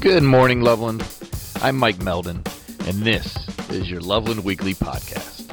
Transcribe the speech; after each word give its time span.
Good 0.00 0.22
morning, 0.22 0.60
Loveland. 0.60 1.04
I'm 1.56 1.76
Mike 1.76 2.00
Meldon, 2.00 2.44
and 2.86 3.02
this 3.02 3.36
is 3.68 3.90
your 3.90 4.00
Loveland 4.00 4.44
Weekly 4.44 4.74
Podcast. 4.74 5.48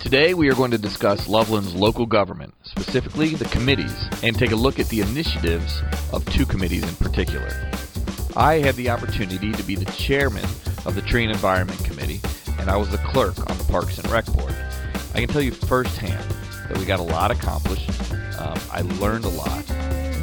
Today, 0.00 0.32
we 0.34 0.48
are 0.48 0.54
going 0.54 0.70
to 0.70 0.78
discuss 0.78 1.26
Loveland's 1.26 1.74
local 1.74 2.06
government, 2.06 2.54
specifically 2.62 3.34
the 3.34 3.46
committees, 3.46 4.08
and 4.22 4.38
take 4.38 4.52
a 4.52 4.56
look 4.56 4.78
at 4.78 4.88
the 4.90 5.00
initiatives 5.00 5.82
of 6.12 6.24
two 6.26 6.46
committees 6.46 6.84
in 6.88 6.94
particular. 7.04 7.50
I 8.36 8.60
had 8.60 8.76
the 8.76 8.90
opportunity 8.90 9.50
to 9.50 9.62
be 9.64 9.74
the 9.74 9.90
chairman 9.92 10.44
of 10.86 10.94
the 10.94 11.02
Tree 11.02 11.24
and 11.24 11.32
Environment 11.32 11.82
Committee, 11.84 12.20
and 12.60 12.70
I 12.70 12.76
was 12.76 12.90
the 12.90 12.98
clerk 12.98 13.38
on 13.50 13.58
the 13.58 13.64
Parks 13.64 13.98
and 13.98 14.08
Rec 14.08 14.26
Board. 14.26 14.54
I 15.14 15.18
can 15.18 15.28
tell 15.28 15.42
you 15.42 15.50
firsthand 15.50 16.30
that 16.68 16.78
we 16.78 16.84
got 16.84 17.00
a 17.00 17.02
lot 17.02 17.32
accomplished. 17.32 17.90
Um, 18.38 18.58
I 18.70 18.82
learned 19.00 19.24
a 19.24 19.30
lot 19.30 19.68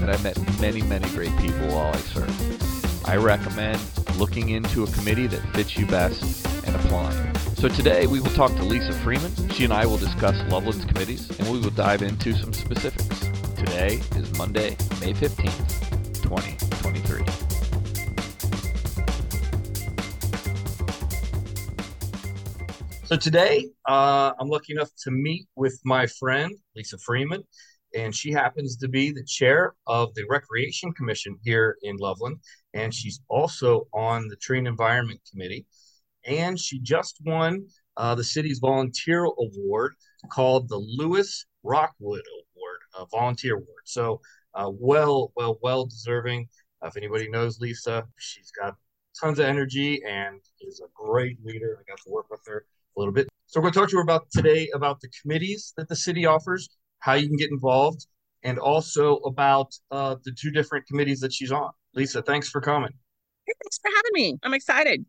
I 0.10 0.22
met 0.22 0.38
many, 0.60 0.82
many 0.82 1.08
great 1.10 1.36
people 1.38 1.68
while 1.68 1.94
I 1.94 1.98
served. 1.98 2.64
I 3.06 3.16
recommend 3.16 3.80
looking 4.18 4.50
into 4.50 4.84
a 4.84 4.88
committee 4.88 5.28
that 5.28 5.42
fits 5.54 5.78
you 5.78 5.86
best 5.86 6.46
and 6.66 6.76
applying. 6.76 7.36
So 7.56 7.68
today 7.68 8.08
we 8.08 8.20
will 8.20 8.32
talk 8.32 8.54
to 8.56 8.64
Lisa 8.64 8.94
Freeman. 8.94 9.32
She 9.50 9.64
and 9.64 9.74
I 9.74 9.86
will 9.86 9.98
discuss 9.98 10.36
Loveland's 10.52 10.86
committees 10.86 11.30
and 11.40 11.52
we 11.52 11.60
will 11.60 11.72
dive 11.72 12.02
into 12.02 12.34
some 12.34 12.54
specifics. 12.54 13.20
Today 13.56 14.00
is 14.16 14.32
Monday, 14.38 14.72
May 15.02 15.14
15th, 15.14 16.22
2023. 16.24 17.50
So 23.06 23.18
today, 23.18 23.68
uh, 23.88 24.34
I'm 24.40 24.50
lucky 24.50 24.74
enough 24.74 24.92
to 25.04 25.10
meet 25.10 25.48
with 25.56 25.82
my 25.84 26.06
friend 26.06 26.56
Lisa 26.76 27.00
Freeman 27.00 27.44
and 27.96 28.16
she 28.16 28.32
happens 28.32 28.78
to 28.78 28.88
be 28.88 29.12
the 29.12 29.24
chair 29.24 29.74
of 29.88 30.14
the 30.16 30.26
Recreation 30.30 30.94
Commission 30.94 31.38
here 31.44 31.78
in 31.82 31.98
Loveland, 31.98 32.40
and 32.74 32.94
she's 32.94 33.20
also 33.30 33.88
on 33.94 34.28
the 34.28 34.36
Tree 34.36 34.60
and 34.60 34.68
Environment 34.68 35.20
Committee. 35.30 35.66
And 36.26 36.60
she 36.60 36.80
just 36.80 37.20
won 37.26 37.66
uh, 37.98 38.16
the 38.16 38.24
city's 38.24 38.60
volunteer 38.60 39.24
award 39.24 39.94
called 40.32 40.70
the 40.70 40.78
Lewis 40.78 41.46
Rockwood 41.64 42.22
Award, 42.22 42.80
a 42.98 43.06
volunteer 43.08 43.56
award. 43.56 43.84
So, 43.86 44.22
uh, 44.54 44.70
well, 44.72 45.32
well, 45.36 45.60
well 45.62 45.86
deserving. 45.86 46.48
Uh, 46.84 46.88
if 46.88 46.98
anybody 46.98 47.30
knows 47.30 47.60
Lisa, 47.60 48.06
she's 48.18 48.52
got 48.52 48.76
tons 49.20 49.40
of 49.40 49.46
energy 49.46 50.02
and 50.08 50.40
is 50.62 50.82
a 50.82 50.88
great 50.94 51.38
leader. 51.44 51.78
I 51.80 51.84
got 51.90 52.00
to 52.04 52.10
work 52.10 52.30
with 52.30 52.42
her 52.48 52.66
a 52.96 53.00
little 53.00 53.14
bit. 53.14 53.28
So, 53.48 53.60
we're 53.60 53.64
going 53.64 53.74
to 53.74 53.80
talk 53.80 53.90
to 53.90 53.96
her 53.98 54.04
about 54.04 54.30
today 54.32 54.70
about 54.76 55.02
the 55.02 55.10
committees 55.22 55.74
that 55.78 55.88
the 55.90 55.96
city 55.96 56.26
offers 56.26 56.70
how 57.00 57.14
you 57.14 57.28
can 57.28 57.38
get 57.38 57.52
involved, 57.52 58.06
and 58.44 58.58
also 58.60 59.18
about 59.18 59.74
uh, 59.92 60.16
the 60.24 60.32
two 60.32 60.52
different 60.52 60.86
committees 60.88 61.20
that 61.20 61.34
she's 61.34 61.52
on. 61.52 61.72
Lisa, 61.94 62.22
thanks 62.22 62.50
for 62.50 62.62
coming. 62.62 62.92
Hey, 63.46 63.54
thanks 63.64 63.80
for 63.80 63.90
having 63.96 64.12
me. 64.14 64.40
I'm 64.44 64.54
excited. 64.54 65.06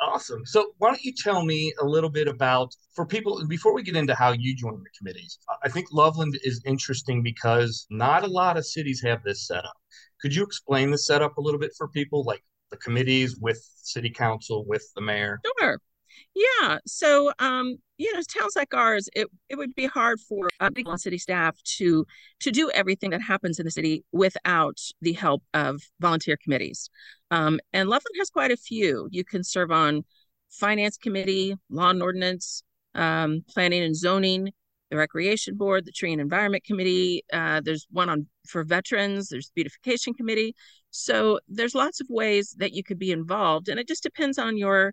Awesome. 0.00 0.44
So, 0.44 0.72
why 0.78 0.88
don't 0.88 1.04
you 1.04 1.12
tell 1.12 1.44
me 1.44 1.72
a 1.80 1.84
little 1.84 2.10
bit 2.10 2.26
about 2.26 2.74
for 2.94 3.06
people 3.06 3.44
before 3.46 3.72
we 3.72 3.82
get 3.82 3.94
into 3.94 4.14
how 4.14 4.32
you 4.32 4.56
join 4.56 4.82
the 4.82 4.90
committees? 4.98 5.38
I 5.62 5.68
think 5.68 5.92
Loveland 5.92 6.38
is 6.42 6.60
interesting 6.66 7.22
because 7.22 7.86
not 7.88 8.24
a 8.24 8.26
lot 8.26 8.56
of 8.56 8.66
cities 8.66 9.00
have 9.02 9.22
this 9.22 9.46
setup. 9.46 9.76
Could 10.20 10.34
you 10.34 10.42
explain 10.42 10.90
the 10.90 10.98
setup 10.98 11.36
a 11.36 11.40
little 11.40 11.60
bit 11.60 11.72
for 11.76 11.86
people, 11.88 12.24
like 12.24 12.42
the 12.70 12.78
committees 12.78 13.36
with 13.36 13.64
city 13.76 14.10
council, 14.10 14.64
with 14.66 14.84
the 14.96 15.02
mayor? 15.02 15.40
Sure. 15.60 15.78
Yeah. 16.34 16.78
So, 16.86 17.32
um, 17.38 17.76
you 17.98 18.12
know, 18.12 18.20
towns 18.22 18.56
like 18.56 18.72
ours, 18.74 19.08
it, 19.14 19.28
it 19.48 19.56
would 19.56 19.74
be 19.74 19.86
hard 19.86 20.18
for 20.20 20.48
uh, 20.60 20.70
city 20.96 21.18
staff 21.18 21.56
to 21.76 22.06
to 22.40 22.50
do 22.50 22.70
everything 22.70 23.10
that 23.10 23.20
happens 23.20 23.58
in 23.58 23.64
the 23.64 23.70
city 23.70 24.04
without 24.12 24.78
the 25.00 25.12
help 25.12 25.42
of 25.52 25.82
volunteer 26.00 26.36
committees. 26.42 26.88
Um, 27.30 27.60
and 27.72 27.88
Loveland 27.88 28.16
has 28.18 28.30
quite 28.30 28.50
a 28.50 28.56
few. 28.56 29.08
You 29.10 29.24
can 29.24 29.44
serve 29.44 29.70
on 29.70 30.04
finance 30.50 30.96
committee, 30.96 31.54
law 31.70 31.90
and 31.90 32.02
ordinance, 32.02 32.62
um, 32.94 33.44
planning 33.48 33.82
and 33.82 33.96
zoning, 33.96 34.52
the 34.90 34.96
recreation 34.96 35.56
board, 35.56 35.84
the 35.84 35.92
tree 35.92 36.12
and 36.12 36.20
environment 36.20 36.64
committee. 36.64 37.24
Uh, 37.32 37.60
there's 37.62 37.86
one 37.90 38.08
on 38.08 38.26
for 38.46 38.64
veterans. 38.64 39.28
There's 39.28 39.50
beautification 39.54 40.14
committee. 40.14 40.54
So 40.90 41.40
there's 41.48 41.74
lots 41.74 42.00
of 42.00 42.06
ways 42.10 42.54
that 42.58 42.72
you 42.72 42.82
could 42.82 42.98
be 42.98 43.12
involved, 43.12 43.68
and 43.68 43.80
it 43.80 43.88
just 43.88 44.02
depends 44.02 44.38
on 44.38 44.56
your 44.56 44.92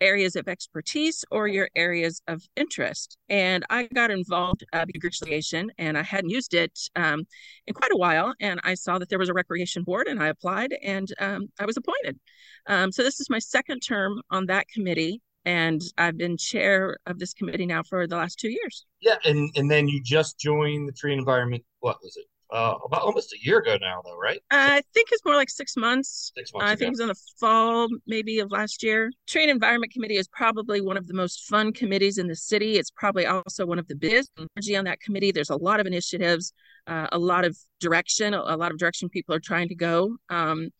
areas 0.00 0.36
of 0.36 0.48
expertise 0.48 1.24
or 1.30 1.48
your 1.48 1.68
areas 1.74 2.22
of 2.28 2.42
interest. 2.56 3.16
And 3.28 3.64
I 3.70 3.88
got 3.94 4.10
involved 4.10 4.64
uh, 4.72 4.84
in 4.92 5.00
recreation 5.02 5.70
and 5.78 5.96
I 5.98 6.02
hadn't 6.02 6.30
used 6.30 6.54
it 6.54 6.78
um, 6.96 7.26
in 7.66 7.74
quite 7.74 7.92
a 7.92 7.96
while. 7.96 8.34
And 8.40 8.60
I 8.64 8.74
saw 8.74 8.98
that 8.98 9.08
there 9.08 9.18
was 9.18 9.28
a 9.28 9.34
recreation 9.34 9.82
board 9.82 10.06
and 10.06 10.22
I 10.22 10.28
applied 10.28 10.74
and 10.82 11.12
um, 11.20 11.48
I 11.58 11.66
was 11.66 11.76
appointed. 11.76 12.18
Um, 12.66 12.92
so 12.92 13.02
this 13.02 13.20
is 13.20 13.30
my 13.30 13.38
second 13.38 13.80
term 13.80 14.20
on 14.30 14.46
that 14.46 14.68
committee. 14.68 15.20
And 15.44 15.80
I've 15.96 16.18
been 16.18 16.36
chair 16.36 16.98
of 17.06 17.18
this 17.18 17.32
committee 17.32 17.64
now 17.64 17.82
for 17.82 18.06
the 18.06 18.16
last 18.16 18.38
two 18.38 18.50
years. 18.50 18.84
Yeah, 19.00 19.14
and 19.24 19.50
and 19.56 19.70
then 19.70 19.88
you 19.88 20.02
just 20.02 20.38
joined 20.38 20.88
the 20.88 20.92
tree 20.92 21.14
environment. 21.14 21.64
What 21.80 21.96
was 22.02 22.16
it? 22.16 22.26
Uh, 22.50 22.74
about 22.84 23.02
almost 23.02 23.32
a 23.32 23.36
year 23.42 23.58
ago 23.58 23.76
now, 23.80 24.00
though, 24.04 24.16
right? 24.16 24.40
I 24.50 24.82
think 24.94 25.08
it's 25.12 25.24
more 25.24 25.34
like 25.34 25.50
six 25.50 25.76
months. 25.76 26.32
Six 26.36 26.52
months. 26.52 26.64
I 26.64 26.72
ago. 26.72 26.78
think 26.78 26.86
it 26.86 26.90
was 26.90 27.00
in 27.00 27.08
the 27.08 27.20
fall, 27.38 27.88
maybe 28.06 28.38
of 28.38 28.50
last 28.50 28.82
year. 28.82 29.10
Tree 29.26 29.42
and 29.42 29.50
Environment 29.50 29.92
Committee 29.92 30.16
is 30.16 30.28
probably 30.28 30.80
one 30.80 30.96
of 30.96 31.06
the 31.06 31.14
most 31.14 31.44
fun 31.44 31.72
committees 31.72 32.18
in 32.18 32.26
the 32.26 32.36
city. 32.36 32.78
It's 32.78 32.90
probably 32.90 33.26
also 33.26 33.66
one 33.66 33.78
of 33.78 33.86
the 33.88 33.94
biggest 33.94 34.30
energy 34.56 34.76
on 34.76 34.84
that 34.84 35.00
committee. 35.00 35.30
There's 35.30 35.50
a 35.50 35.56
lot 35.56 35.80
of 35.80 35.86
initiatives, 35.86 36.52
uh, 36.86 37.08
a 37.12 37.18
lot 37.18 37.44
of 37.44 37.56
direction, 37.80 38.34
a, 38.34 38.40
a, 38.40 38.56
lot 38.56 38.70
of 38.70 38.78
direction 38.78 39.08
people 39.08 39.34
are 39.34 39.40
trying 39.40 39.68
to 39.68 39.74
go. 39.74 40.16
Um, 40.30 40.70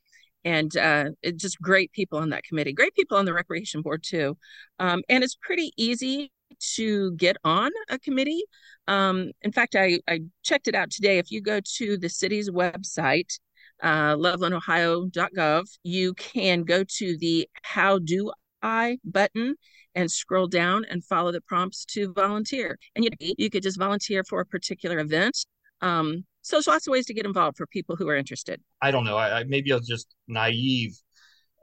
and 0.45 0.75
uh, 0.77 1.11
it's 1.23 1.43
just 1.43 1.61
great 1.61 1.93
people 1.93 2.19
on 2.19 2.31
that 2.31 2.45
committee, 2.45 2.73
great 2.73 2.95
people 2.95 3.19
on 3.19 3.27
the 3.27 3.35
recreation 3.35 3.83
board 3.83 4.03
too. 4.03 4.39
Um, 4.79 5.03
and 5.09 5.23
it's 5.23 5.37
pretty 5.43 5.73
easy 5.77 6.31
to 6.77 7.13
get 7.13 7.37
on 7.45 7.71
a 7.89 7.99
committee. 7.99 8.43
Um, 8.87 9.33
in 9.43 9.53
fact, 9.53 9.77
I, 9.77 10.01
I 10.09 10.21
checked 10.43 10.69
it 10.69 10.75
out 10.75 10.91
today. 10.91 11.19
If 11.19 11.31
you 11.31 11.41
go 11.41 11.61
to 11.77 11.99
the 11.99 12.09
city's 12.09 12.51
website, 12.51 13.39
uh, 13.83 14.17
lovelandohio.gov, 14.17 15.65
you 15.83 16.15
can 16.15 16.65
go 16.65 16.85
to 16.85 17.19
the 17.19 17.49
How 17.63 17.99
Do 17.99 18.33
I 18.63 18.99
button 19.05 19.57
and 19.95 20.11
scroll 20.11 20.47
down 20.47 20.85
and 20.91 21.05
follow 21.05 21.33
the 21.33 21.41
prompts 21.41 21.85
to 21.85 22.13
volunteer. 22.13 22.79
And 22.95 23.05
you, 23.05 23.11
you 23.37 23.51
could 23.51 23.63
just 23.63 23.79
volunteer 23.79 24.25
for 24.25 24.41
a 24.41 24.47
particular 24.47 24.99
event. 24.99 25.37
Um, 25.81 26.25
so 26.43 26.57
there's 26.57 26.67
lots 26.67 26.87
of 26.87 26.93
ways 26.93 27.07
to 27.07 27.15
get 27.15 27.27
involved 27.27 27.57
for 27.57 27.67
people 27.67 27.97
who 27.97 28.09
are 28.09 28.17
interested. 28.17 28.61
I 28.81 28.91
don't 28.91 29.05
know. 29.05 29.17
I, 29.17 29.41
I 29.41 29.45
maybe 29.45 29.73
I 29.73 29.77
was 29.77 29.87
just 29.87 30.15
naive 30.29 30.99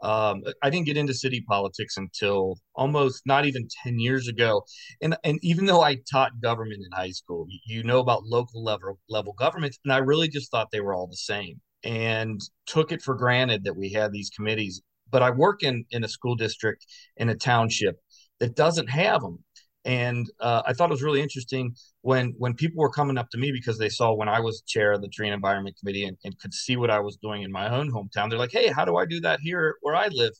um, 0.05 0.43
I 0.61 0.69
didn't 0.69 0.85
get 0.85 0.97
into 0.97 1.15
city 1.15 1.41
politics 1.41 1.97
until 1.97 2.59
almost 2.75 3.23
not 3.25 3.45
even 3.47 3.67
10 3.83 3.97
years 3.97 4.27
ago. 4.27 4.63
And, 5.01 5.17
and 5.23 5.39
even 5.41 5.65
though 5.65 5.81
I 5.81 5.97
taught 6.11 6.39
government 6.41 6.83
in 6.85 6.95
high 6.95 7.09
school, 7.09 7.47
you 7.65 7.81
know 7.83 7.99
about 7.99 8.23
local 8.23 8.63
level, 8.63 8.99
level 9.09 9.33
governments, 9.33 9.79
and 9.83 9.91
I 9.91 9.97
really 9.97 10.27
just 10.27 10.51
thought 10.51 10.69
they 10.71 10.79
were 10.79 10.93
all 10.93 11.07
the 11.07 11.17
same 11.17 11.59
and 11.83 12.39
took 12.67 12.91
it 12.91 13.01
for 13.01 13.15
granted 13.15 13.63
that 13.63 13.75
we 13.75 13.91
had 13.91 14.11
these 14.11 14.29
committees. 14.29 14.79
But 15.09 15.23
I 15.23 15.31
work 15.31 15.63
in, 15.63 15.85
in 15.89 16.03
a 16.03 16.07
school 16.07 16.35
district 16.35 16.85
in 17.17 17.29
a 17.29 17.35
township 17.35 17.99
that 18.39 18.55
doesn't 18.55 18.89
have 18.91 19.21
them. 19.21 19.43
And 19.85 20.27
uh, 20.39 20.63
I 20.65 20.73
thought 20.73 20.89
it 20.89 20.93
was 20.93 21.03
really 21.03 21.21
interesting 21.21 21.75
when 22.01 22.33
when 22.39 22.55
people 22.55 22.81
were 22.81 22.89
coming 22.89 23.17
up 23.17 23.29
to 23.29 23.37
me 23.37 23.51
because 23.51 23.77
they 23.77 23.89
saw 23.89 24.13
when 24.13 24.27
I 24.27 24.39
was 24.39 24.61
chair 24.61 24.93
of 24.93 25.01
the 25.01 25.07
Tree 25.07 25.27
and 25.27 25.35
Environment 25.35 25.77
Committee 25.79 26.05
and, 26.05 26.17
and 26.23 26.37
could 26.39 26.53
see 26.53 26.75
what 26.75 26.89
I 26.89 26.99
was 26.99 27.17
doing 27.17 27.43
in 27.43 27.51
my 27.51 27.69
own 27.69 27.91
hometown. 27.91 28.29
They're 28.29 28.39
like, 28.39 28.51
"Hey, 28.51 28.67
how 28.67 28.83
do 28.83 28.97
I 28.97 29.05
do 29.05 29.19
that 29.21 29.39
here 29.41 29.75
where 29.81 29.95
I 29.95 30.07
live?" 30.07 30.33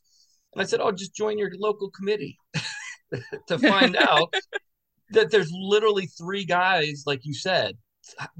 And 0.52 0.60
I 0.60 0.64
said, 0.64 0.80
"Oh, 0.80 0.90
just 0.90 1.14
join 1.14 1.38
your 1.38 1.50
local 1.58 1.90
committee 1.90 2.36
to 3.48 3.58
find 3.58 3.96
out 4.10 4.34
that 5.10 5.30
there's 5.30 5.52
literally 5.52 6.06
three 6.06 6.44
guys, 6.44 7.04
like 7.06 7.20
you 7.22 7.34
said, 7.34 7.76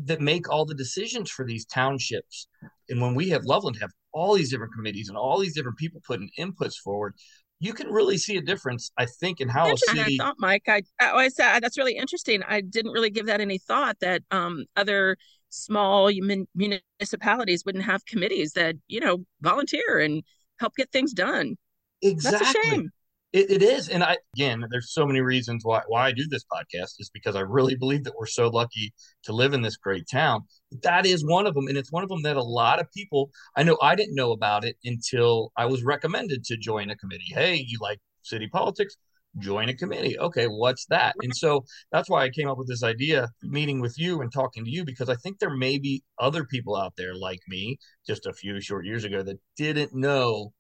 that 0.05 0.21
make 0.21 0.50
all 0.50 0.65
the 0.65 0.75
decisions 0.75 1.31
for 1.31 1.45
these 1.45 1.65
townships. 1.66 2.48
And 2.89 3.01
when 3.01 3.15
we 3.15 3.28
have 3.31 3.45
Loveland 3.45 3.78
have 3.81 3.91
all 4.13 4.34
these 4.34 4.51
different 4.51 4.72
committees 4.72 5.09
and 5.09 5.19
all 5.19 5.39
these 5.39 5.54
different 5.54 5.78
people 5.78 6.01
putting 6.07 6.31
inputs 6.39 6.77
forward, 6.77 7.15
you 7.59 7.73
can 7.73 7.89
really 7.89 8.19
see 8.19 8.37
a 8.37 8.43
difference, 8.43 8.91
I 8.99 9.07
think, 9.07 9.41
in 9.41 9.49
how 9.49 9.73
a 9.73 9.77
city. 9.77 10.19
I 10.21 10.25
thought, 10.25 10.37
Mike, 10.39 10.65
I, 10.69 10.83
I 11.01 11.29
said 11.29 11.61
that's 11.61 11.79
really 11.79 11.97
interesting. 11.97 12.43
I 12.47 12.61
didn't 12.61 12.93
really 12.93 13.11
give 13.11 13.27
that 13.27 13.41
any 13.41 13.59
thought 13.59 13.99
that 14.01 14.23
um, 14.31 14.67
other 14.77 15.17
small 15.49 16.11
municipalities 16.55 17.65
wouldn't 17.65 17.85
have 17.85 18.05
committees 18.05 18.53
that 18.53 18.77
you 18.89 19.01
know 19.01 19.25
volunteer 19.41 19.99
and 19.99 20.23
help 20.59 20.75
get 20.77 20.91
things 20.93 21.13
done. 21.13 21.57
Exactly. 22.03 22.45
That's 22.45 22.57
a 22.57 22.63
shame. 22.63 22.91
It, 23.33 23.51
it 23.51 23.63
is, 23.63 23.89
and 23.89 24.03
I 24.03 24.17
again, 24.34 24.65
there's 24.71 24.93
so 24.93 25.05
many 25.07 25.21
reasons 25.21 25.65
why 25.65 25.83
why 25.89 26.07
I 26.07 26.13
do 26.13 26.27
this 26.28 26.45
podcast 26.45 27.01
is 27.01 27.11
because 27.13 27.37
I 27.37 27.41
really 27.41 27.75
believe 27.75 28.05
that 28.05 28.15
we're 28.19 28.27
so 28.27 28.49
lucky 28.49 28.95
to 29.25 29.33
live 29.33 29.53
in 29.53 29.63
this 29.63 29.77
great 29.77 30.07
town. 30.11 30.43
That 30.83 31.07
is 31.07 31.25
one 31.25 31.47
of 31.47 31.55
them, 31.55 31.67
and 31.69 31.77
it's 31.77 31.93
one 31.93 32.03
of 32.03 32.09
them 32.09 32.23
that 32.23 32.37
a 32.37 32.43
lot 32.43 32.81
of 32.81 32.91
people 32.93 33.31
I 33.57 33.63
know 33.63 33.77
I 33.83 33.95
didn't 33.95 34.15
know 34.15 34.33
about 34.33 34.65
it 34.65 34.77
until 34.84 35.53
I 35.57 35.67
was 35.67 35.83
recommended 35.83 36.45
to 36.45 36.57
join 36.57 36.91
a 36.91 36.97
committee. 36.97 37.33
Hey, 37.34 37.65
you 37.67 37.78
like 37.81 37.99
city 38.23 38.49
politics? 38.49 38.97
join 39.39 39.69
a 39.69 39.75
committee. 39.75 40.19
Okay, 40.19 40.47
what's 40.47 40.87
that? 40.87 41.15
And 41.22 41.34
so 41.34 41.65
that's 41.93 42.09
why 42.09 42.25
I 42.25 42.31
came 42.31 42.49
up 42.49 42.59
with 42.59 42.69
this 42.69 42.83
idea, 42.83 43.29
meeting 43.43 43.81
with 43.81 43.99
you 43.99 44.21
and 44.21 44.33
talking 44.33 44.65
to 44.65 44.71
you, 44.71 44.84
because 44.84 45.09
I 45.09 45.17
think 45.17 45.39
there 45.39 45.55
may 45.55 45.79
be 45.79 46.03
other 46.19 46.45
people 46.45 46.77
out 46.77 46.95
there 46.97 47.15
like 47.15 47.41
me 47.49 47.79
just 48.07 48.27
a 48.27 48.33
few 48.33 48.61
short 48.61 48.87
years 48.87 49.05
ago 49.05 49.22
that 49.22 49.39
didn't 49.57 49.95
know, 49.95 50.53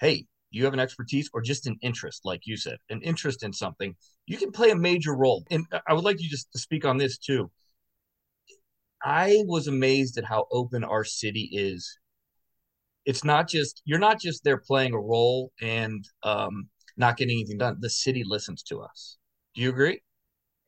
hey, 0.00 0.26
you 0.54 0.64
have 0.64 0.72
an 0.72 0.80
expertise 0.80 1.28
or 1.34 1.42
just 1.42 1.66
an 1.66 1.76
interest, 1.82 2.22
like 2.24 2.42
you 2.44 2.56
said, 2.56 2.76
an 2.90 3.02
interest 3.02 3.42
in 3.42 3.52
something, 3.52 3.94
you 4.26 4.36
can 4.36 4.52
play 4.52 4.70
a 4.70 4.76
major 4.76 5.14
role. 5.14 5.44
And 5.50 5.66
I 5.88 5.92
would 5.92 6.04
like 6.04 6.20
you 6.20 6.28
just 6.28 6.52
to 6.52 6.58
speak 6.58 6.84
on 6.84 6.96
this 6.96 7.18
too. 7.18 7.50
I 9.02 9.42
was 9.46 9.66
amazed 9.66 10.16
at 10.16 10.24
how 10.24 10.46
open 10.50 10.84
our 10.84 11.04
city 11.04 11.50
is. 11.52 11.98
It's 13.04 13.24
not 13.24 13.48
just 13.48 13.82
you're 13.84 13.98
not 13.98 14.20
just 14.20 14.44
there 14.44 14.56
playing 14.56 14.94
a 14.94 15.00
role 15.00 15.52
and 15.60 16.08
um, 16.22 16.68
not 16.96 17.16
getting 17.16 17.36
anything 17.36 17.58
done. 17.58 17.76
The 17.80 17.90
city 17.90 18.22
listens 18.24 18.62
to 18.64 18.80
us. 18.80 19.18
Do 19.54 19.62
you 19.62 19.68
agree? 19.68 20.00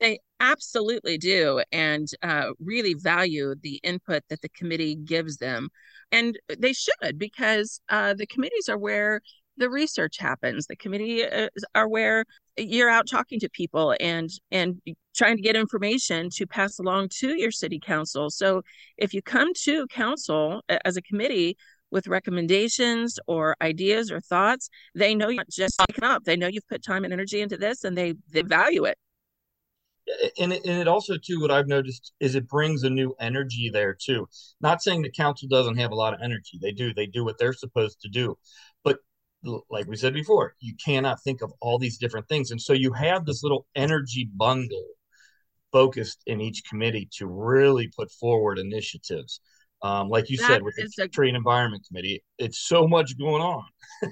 They 0.00 0.18
absolutely 0.40 1.16
do, 1.16 1.62
and 1.72 2.06
uh, 2.22 2.50
really 2.62 2.92
value 2.92 3.54
the 3.62 3.80
input 3.82 4.22
that 4.28 4.42
the 4.42 4.50
committee 4.50 4.94
gives 4.94 5.38
them, 5.38 5.70
and 6.12 6.38
they 6.58 6.74
should 6.74 7.18
because 7.18 7.80
uh, 7.88 8.12
the 8.12 8.26
committees 8.26 8.68
are 8.68 8.76
where 8.76 9.22
the 9.56 9.70
research 9.70 10.18
happens. 10.18 10.66
The 10.66 10.76
committee 10.76 11.24
uh, 11.24 11.48
are 11.74 11.88
where 11.88 12.24
you're 12.56 12.90
out 12.90 13.06
talking 13.08 13.40
to 13.40 13.48
people 13.50 13.94
and 14.00 14.30
and 14.50 14.80
trying 15.14 15.36
to 15.36 15.42
get 15.42 15.56
information 15.56 16.28
to 16.30 16.46
pass 16.46 16.78
along 16.78 17.08
to 17.20 17.38
your 17.38 17.50
city 17.50 17.80
council. 17.80 18.30
So 18.30 18.62
if 18.96 19.14
you 19.14 19.22
come 19.22 19.52
to 19.64 19.86
council 19.88 20.62
as 20.84 20.96
a 20.96 21.02
committee 21.02 21.56
with 21.90 22.08
recommendations 22.08 23.18
or 23.26 23.56
ideas 23.62 24.10
or 24.10 24.20
thoughts, 24.20 24.68
they 24.94 25.14
know 25.14 25.28
you're 25.28 25.36
not 25.36 25.48
just 25.48 25.78
picking 25.88 26.04
up. 26.04 26.24
They 26.24 26.36
know 26.36 26.48
you've 26.48 26.68
put 26.68 26.84
time 26.84 27.04
and 27.04 27.12
energy 27.12 27.40
into 27.40 27.56
this 27.56 27.84
and 27.84 27.96
they 27.96 28.14
they 28.30 28.42
value 28.42 28.84
it. 28.84 28.98
And 30.38 30.52
it, 30.52 30.64
and 30.64 30.80
it 30.80 30.86
also 30.86 31.16
too 31.16 31.40
what 31.40 31.50
I've 31.50 31.66
noticed 31.66 32.12
is 32.20 32.34
it 32.34 32.48
brings 32.48 32.84
a 32.84 32.90
new 32.90 33.14
energy 33.18 33.70
there 33.72 33.94
too. 33.94 34.28
Not 34.60 34.82
saying 34.82 35.02
the 35.02 35.10
council 35.10 35.48
doesn't 35.48 35.78
have 35.78 35.90
a 35.90 35.96
lot 35.96 36.14
of 36.14 36.20
energy. 36.22 36.58
They 36.60 36.72
do. 36.72 36.94
They 36.94 37.06
do 37.06 37.24
what 37.24 37.38
they're 37.38 37.52
supposed 37.52 38.00
to 38.02 38.08
do. 38.08 38.38
Like 39.42 39.86
we 39.86 39.96
said 39.96 40.14
before, 40.14 40.54
you 40.60 40.74
cannot 40.84 41.22
think 41.22 41.42
of 41.42 41.52
all 41.60 41.78
these 41.78 41.98
different 41.98 42.28
things. 42.28 42.50
And 42.50 42.60
so 42.60 42.72
you 42.72 42.92
have 42.92 43.24
this 43.24 43.42
little 43.42 43.66
energy 43.74 44.28
bundle 44.34 44.86
focused 45.72 46.22
in 46.26 46.40
each 46.40 46.64
committee 46.68 47.08
to 47.18 47.26
really 47.26 47.88
put 47.96 48.10
forward 48.10 48.58
initiatives. 48.58 49.40
Um, 49.82 50.08
like 50.08 50.30
you 50.30 50.38
that 50.38 50.46
said, 50.46 50.62
with 50.62 50.74
the 50.76 51.04
a, 51.04 51.08
Tree 51.08 51.28
and 51.28 51.36
Environment 51.36 51.84
Committee, 51.86 52.24
it's 52.38 52.66
so 52.66 52.88
much 52.88 53.16
going 53.18 53.42
on. 53.42 53.64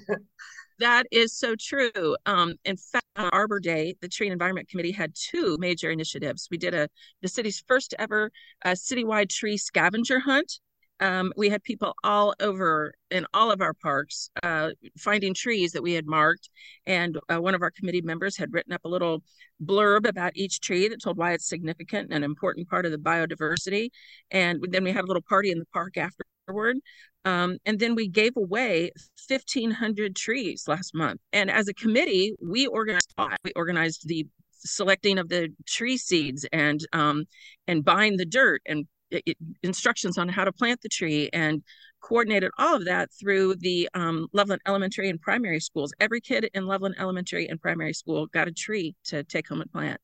that 0.79 1.05
is 1.11 1.37
so 1.37 1.55
true. 1.59 2.15
Um, 2.25 2.55
in 2.63 2.77
fact, 2.77 3.05
on 3.15 3.29
Arbor 3.33 3.59
Day, 3.59 3.95
the 4.01 4.07
Tree 4.07 4.27
and 4.27 4.33
Environment 4.33 4.69
Committee 4.69 4.91
had 4.91 5.13
two 5.15 5.57
major 5.59 5.89
initiatives. 5.89 6.47
We 6.51 6.57
did 6.57 6.73
a 6.73 6.87
the 7.21 7.27
city's 7.27 7.63
first 7.67 7.95
ever 7.97 8.31
uh, 8.63 8.71
citywide 8.71 9.29
tree 9.29 9.57
scavenger 9.57 10.19
hunt 10.19 10.59
um, 10.99 11.33
we 11.35 11.49
had 11.49 11.63
people 11.63 11.93
all 12.03 12.33
over 12.39 12.93
in 13.11 13.25
all 13.33 13.51
of 13.51 13.61
our 13.61 13.73
parks 13.73 14.29
uh, 14.43 14.69
finding 14.97 15.33
trees 15.33 15.73
that 15.73 15.83
we 15.83 15.93
had 15.93 16.05
marked. 16.05 16.49
And 16.85 17.17
uh, 17.29 17.41
one 17.41 17.55
of 17.55 17.61
our 17.61 17.71
committee 17.71 18.01
members 18.01 18.37
had 18.37 18.53
written 18.53 18.73
up 18.73 18.85
a 18.85 18.89
little 18.89 19.21
blurb 19.63 20.07
about 20.07 20.31
each 20.35 20.61
tree 20.61 20.87
that 20.87 21.01
told 21.01 21.17
why 21.17 21.33
it's 21.33 21.47
significant 21.47 22.07
and 22.11 22.23
an 22.23 22.23
important 22.23 22.69
part 22.69 22.85
of 22.85 22.91
the 22.91 22.97
biodiversity. 22.97 23.89
And 24.31 24.63
then 24.69 24.83
we 24.83 24.91
had 24.91 25.03
a 25.03 25.07
little 25.07 25.21
party 25.21 25.51
in 25.51 25.59
the 25.59 25.67
park 25.73 25.97
afterward. 25.97 26.77
Um, 27.25 27.57
and 27.65 27.79
then 27.79 27.95
we 27.95 28.07
gave 28.07 28.37
away 28.37 28.91
1,500 29.27 30.15
trees 30.15 30.65
last 30.67 30.93
month. 30.93 31.19
And 31.33 31.49
as 31.49 31.67
a 31.67 31.73
committee, 31.73 32.35
we 32.41 32.67
organized 32.67 33.13
we 33.43 33.51
organized 33.55 34.07
the 34.07 34.27
selecting 34.51 35.17
of 35.17 35.29
the 35.29 35.49
tree 35.67 35.97
seeds 35.97 36.45
and 36.51 36.81
um, 36.93 37.25
and 37.67 37.83
buying 37.83 38.17
the 38.17 38.25
dirt 38.25 38.61
and 38.65 38.87
it, 39.11 39.37
instructions 39.63 40.17
on 40.17 40.29
how 40.29 40.43
to 40.43 40.51
plant 40.51 40.81
the 40.81 40.89
tree 40.89 41.29
and 41.33 41.63
coordinated 42.01 42.51
all 42.57 42.75
of 42.75 42.85
that 42.85 43.09
through 43.19 43.55
the 43.55 43.89
um, 43.93 44.27
Loveland 44.33 44.61
Elementary 44.67 45.09
and 45.09 45.19
Primary 45.19 45.59
schools. 45.59 45.91
Every 45.99 46.21
kid 46.21 46.49
in 46.53 46.67
Loveland 46.67 46.95
Elementary 46.99 47.47
and 47.47 47.59
Primary 47.59 47.93
School 47.93 48.27
got 48.27 48.47
a 48.47 48.51
tree 48.51 48.95
to 49.05 49.23
take 49.23 49.47
home 49.47 49.61
and 49.61 49.71
plant. 49.71 49.99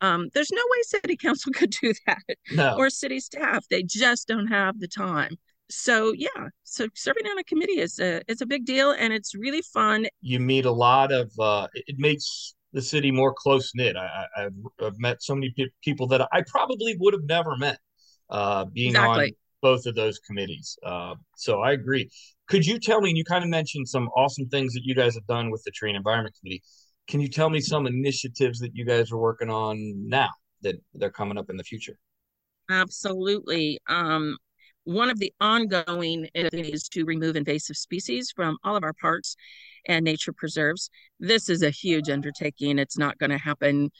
Um, 0.00 0.28
there's 0.34 0.50
no 0.50 0.62
way 0.70 0.82
city 0.82 1.16
council 1.20 1.52
could 1.52 1.70
do 1.70 1.92
that 2.06 2.22
no. 2.52 2.76
or 2.76 2.90
city 2.90 3.20
staff. 3.20 3.64
They 3.70 3.82
just 3.82 4.28
don't 4.28 4.48
have 4.48 4.80
the 4.80 4.88
time. 4.88 5.36
So 5.70 6.12
yeah, 6.12 6.48
so 6.64 6.88
serving 6.94 7.26
on 7.26 7.38
a 7.38 7.44
committee 7.44 7.80
is 7.80 7.98
a 7.98 8.20
it's 8.28 8.42
a 8.42 8.46
big 8.46 8.66
deal 8.66 8.90
and 8.90 9.12
it's 9.12 9.34
really 9.34 9.62
fun. 9.62 10.06
You 10.20 10.38
meet 10.38 10.66
a 10.66 10.70
lot 10.70 11.10
of 11.10 11.32
uh, 11.38 11.68
it 11.74 11.96
makes 11.98 12.54
the 12.74 12.82
city 12.82 13.10
more 13.10 13.32
close 13.32 13.70
knit. 13.74 13.96
I, 13.96 14.26
have 14.36 14.98
met 14.98 15.22
so 15.22 15.34
many 15.34 15.54
pe- 15.56 15.70
people 15.82 16.06
that 16.08 16.28
I 16.32 16.42
probably 16.48 16.96
would 16.98 17.14
have 17.14 17.24
never 17.24 17.56
met 17.56 17.78
uh, 18.30 18.64
being 18.66 18.90
exactly. 18.90 19.24
on 19.24 19.30
both 19.62 19.86
of 19.86 19.94
those 19.94 20.18
committees. 20.18 20.76
Uh, 20.84 21.14
so 21.36 21.60
I 21.60 21.72
agree. 21.72 22.10
Could 22.48 22.66
you 22.66 22.78
tell 22.78 23.00
me? 23.00 23.10
And 23.10 23.18
you 23.18 23.24
kind 23.24 23.42
of 23.42 23.50
mentioned 23.50 23.88
some 23.88 24.08
awesome 24.16 24.48
things 24.48 24.74
that 24.74 24.82
you 24.84 24.94
guys 24.94 25.14
have 25.14 25.26
done 25.26 25.50
with 25.50 25.62
the 25.64 25.70
Tree 25.70 25.90
and 25.90 25.96
Environment 25.96 26.34
Committee. 26.38 26.62
Can 27.08 27.20
you 27.20 27.28
tell 27.28 27.50
me 27.50 27.60
some 27.60 27.86
initiatives 27.86 28.58
that 28.60 28.74
you 28.74 28.84
guys 28.84 29.12
are 29.12 29.18
working 29.18 29.50
on 29.50 29.78
now 30.08 30.30
that 30.62 30.76
they're 30.94 31.10
coming 31.10 31.38
up 31.38 31.50
in 31.50 31.56
the 31.56 31.64
future? 31.64 31.98
Absolutely. 32.70 33.78
Um, 33.88 34.36
one 34.84 35.08
of 35.08 35.18
the 35.18 35.32
ongoing 35.40 36.28
is 36.34 36.88
to 36.88 37.04
remove 37.04 37.36
invasive 37.36 37.76
species 37.76 38.30
from 38.34 38.58
all 38.64 38.76
of 38.76 38.84
our 38.84 38.92
parks 38.92 39.36
and 39.86 40.04
nature 40.04 40.32
preserves. 40.32 40.90
This 41.20 41.48
is 41.48 41.62
a 41.62 41.70
huge 41.70 42.10
undertaking. 42.10 42.78
It's 42.78 42.98
not 42.98 43.18
going 43.18 43.30
to 43.30 43.38
happen, 43.38 43.90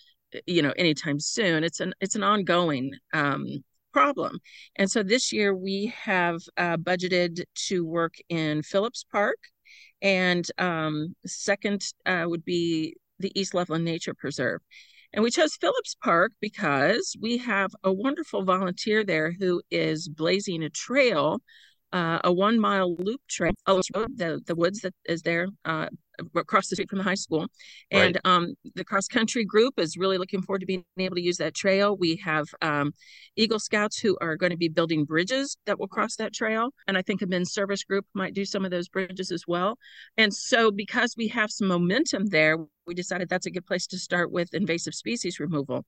you 0.47 0.63
know, 0.63 0.73
anytime 0.77 1.21
soon. 1.21 1.65
It's 1.65 1.81
an 1.81 1.95
it's 2.01 2.17
an 2.17 2.23
ongoing 2.23 2.93
um, 3.15 3.47
problem. 3.95 4.41
And 4.77 4.91
so 4.91 5.03
this 5.03 5.33
year 5.33 5.55
we 5.55 5.95
have 6.03 6.41
uh, 6.59 6.77
budgeted 6.77 7.45
to 7.69 7.87
work 7.87 8.15
in 8.29 8.63
Phillips 8.63 9.05
Park, 9.11 9.39
and 10.03 10.45
um, 10.59 11.15
second 11.25 11.83
uh, 12.05 12.25
would 12.27 12.45
be 12.45 12.97
the 13.21 13.33
East 13.41 13.55
Loveland 13.55 13.85
Nature 13.85 14.13
Preserve. 14.13 14.61
And 15.15 15.23
we 15.23 15.31
chose 15.31 15.55
Phillips 15.55 15.97
Park 16.03 16.33
because 16.41 17.17
we 17.23 17.39
have 17.39 17.71
a 17.85 17.93
wonderful 17.93 18.43
volunteer 18.45 19.05
there 19.05 19.33
who 19.39 19.63
is 19.71 20.09
blazing 20.09 20.65
a 20.65 20.71
trail 20.71 21.41
uh, 21.95 22.19
a 22.25 22.33
one 22.33 22.59
mile 22.59 22.97
loop 22.97 23.21
trail, 23.29 23.53
the, 23.67 24.41
the 24.47 24.55
woods 24.55 24.81
that 24.81 24.93
is 25.07 25.23
there 25.23 25.47
uh, 25.65 25.87
across 26.35 26.67
the 26.67 26.75
street 26.75 26.91
from 26.91 26.99
the 26.99 27.05
high 27.05 27.15
school. 27.15 27.47
And 27.93 28.19
right. 28.25 28.33
um, 28.33 28.55
the 28.75 28.85
cross 28.85 29.07
country 29.07 29.45
group 29.45 29.79
is 29.79 29.97
really 29.97 30.19
looking 30.19 30.43
forward 30.43 30.61
to 30.61 30.67
being 30.67 30.85
able 30.99 31.15
to 31.15 31.23
use 31.23 31.37
that 31.37 31.55
trail. 31.55 31.97
We 31.97 32.17
have 32.17 32.47
um, 32.63 32.93
Eagle 33.37 33.61
Scouts 33.61 33.99
who 33.99 34.19
are 34.21 34.37
going 34.37 34.51
to 34.51 34.57
be 34.57 34.69
building 34.69 35.05
bridges 35.05 35.57
that 35.67 35.79
will 35.79 35.87
cross 35.87 36.17
that 36.17 36.35
trail. 36.35 36.71
And 36.89 36.99
I 36.99 37.03
think 37.03 37.23
a 37.23 37.27
men's 37.27 37.53
service 37.53 37.85
group 37.85 38.07
might 38.13 38.35
do 38.35 38.45
some 38.45 38.65
of 38.65 38.73
those 38.73 38.89
bridges 38.89 39.31
as 39.31 39.45
well. 39.47 39.79
And 40.17 40.35
so, 40.35 40.73
because 40.73 41.15
we 41.17 41.29
have 41.29 41.53
some 41.53 41.69
momentum 41.69 42.27
there, 42.27 42.59
we 42.89 42.95
decided 42.95 43.29
that's 43.29 43.47
a 43.47 43.53
good 43.53 43.67
place 43.67 43.87
to 43.87 43.99
start 43.99 44.33
with 44.33 44.53
invasive 44.53 44.95
species 44.95 45.39
removal. 45.39 45.85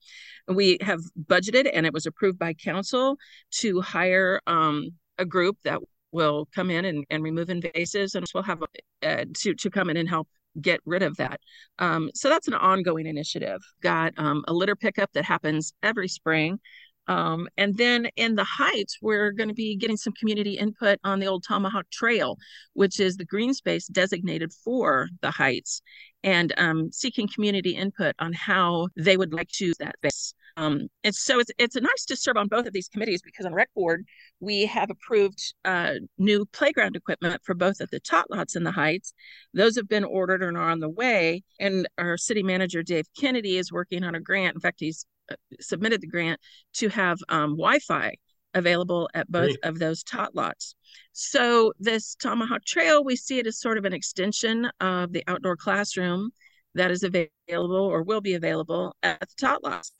We 0.47 0.77
have 0.81 1.01
budgeted 1.21 1.69
and 1.73 1.85
it 1.85 1.93
was 1.93 2.05
approved 2.05 2.39
by 2.39 2.53
council 2.53 3.17
to 3.59 3.81
hire 3.81 4.39
um, 4.47 4.91
a 5.17 5.25
group 5.25 5.57
that 5.63 5.79
will 6.11 6.47
come 6.55 6.69
in 6.69 6.85
and, 6.85 7.05
and 7.09 7.23
remove 7.23 7.49
invasives 7.49 8.15
and 8.15 8.25
we'll 8.33 8.43
have 8.43 8.61
uh, 9.03 9.25
to, 9.33 9.53
to 9.53 9.69
come 9.69 9.89
in 9.89 9.97
and 9.97 10.09
help 10.09 10.27
get 10.61 10.79
rid 10.85 11.03
of 11.03 11.15
that. 11.17 11.39
Um, 11.79 12.09
so 12.13 12.29
that's 12.29 12.47
an 12.47 12.53
ongoing 12.53 13.05
initiative. 13.05 13.59
Got 13.81 14.13
um, 14.17 14.43
a 14.47 14.53
litter 14.53 14.75
pickup 14.75 15.11
that 15.13 15.25
happens 15.25 15.73
every 15.83 16.07
spring. 16.07 16.59
Um, 17.07 17.47
and 17.57 17.77
then 17.77 18.09
in 18.17 18.35
the 18.35 18.43
Heights, 18.43 18.97
we're 19.01 19.31
going 19.31 19.47
to 19.47 19.55
be 19.55 19.77
getting 19.77 19.97
some 19.97 20.13
community 20.19 20.57
input 20.57 20.99
on 21.03 21.19
the 21.19 21.27
old 21.27 21.45
Tomahawk 21.47 21.89
Trail, 21.89 22.37
which 22.73 22.99
is 22.99 23.15
the 23.15 23.25
green 23.25 23.53
space 23.53 23.87
designated 23.87 24.51
for 24.51 25.07
the 25.21 25.31
Heights, 25.31 25.81
and 26.23 26.53
um, 26.57 26.91
seeking 26.91 27.29
community 27.33 27.71
input 27.71 28.15
on 28.19 28.33
how 28.33 28.89
they 28.97 29.15
would 29.15 29.33
like 29.33 29.47
to 29.53 29.65
use 29.65 29.77
that 29.77 29.95
space. 29.99 30.33
Um, 30.57 30.87
and 31.03 31.13
so 31.13 31.39
it's 31.39 31.51
it's 31.59 31.75
nice 31.75 32.05
to 32.07 32.17
serve 32.17 32.35
on 32.35 32.47
both 32.47 32.65
of 32.65 32.73
these 32.73 32.89
committees 32.89 33.21
because 33.21 33.45
on 33.45 33.53
rec 33.53 33.69
board 33.75 34.03
we 34.39 34.65
have 34.65 34.89
approved 34.89 35.53
uh, 35.63 35.93
new 36.17 36.45
playground 36.47 36.95
equipment 36.95 37.41
for 37.43 37.53
both 37.53 37.79
of 37.79 37.89
the 37.91 37.99
tot 37.99 38.25
lots 38.31 38.55
in 38.55 38.63
the 38.63 38.71
heights. 38.71 39.13
Those 39.53 39.75
have 39.75 39.87
been 39.87 40.03
ordered 40.03 40.41
and 40.41 40.57
are 40.57 40.69
on 40.69 40.79
the 40.79 40.89
way. 40.89 41.43
And 41.59 41.87
our 41.99 42.17
city 42.17 42.41
manager 42.41 42.81
Dave 42.81 43.05
Kennedy 43.17 43.57
is 43.57 43.71
working 43.71 44.03
on 44.03 44.15
a 44.15 44.19
grant. 44.19 44.55
In 44.55 44.61
fact, 44.61 44.79
he's 44.79 45.05
uh, 45.31 45.35
submitted 45.59 46.01
the 46.01 46.07
grant 46.07 46.41
to 46.73 46.89
have 46.89 47.19
um, 47.29 47.51
Wi-Fi 47.51 48.15
available 48.55 49.09
at 49.13 49.31
both 49.31 49.49
Great. 49.49 49.59
of 49.63 49.77
those 49.77 50.03
tot 50.03 50.33
lots. 50.35 50.75
So 51.11 51.73
this 51.79 52.15
Tomahawk 52.15 52.65
Trail, 52.65 53.03
we 53.03 53.15
see 53.15 53.37
it 53.37 53.45
as 53.45 53.59
sort 53.59 53.77
of 53.77 53.85
an 53.85 53.93
extension 53.93 54.69
of 54.79 55.13
the 55.13 55.23
outdoor 55.27 55.55
classroom 55.55 56.31
that 56.73 56.89
is 56.89 57.03
available 57.03 57.75
or 57.75 58.03
will 58.03 58.21
be 58.21 58.33
available 58.33 58.95
at 59.03 59.19
the 59.19 59.35
tot 59.39 59.63
lots. 59.63 59.91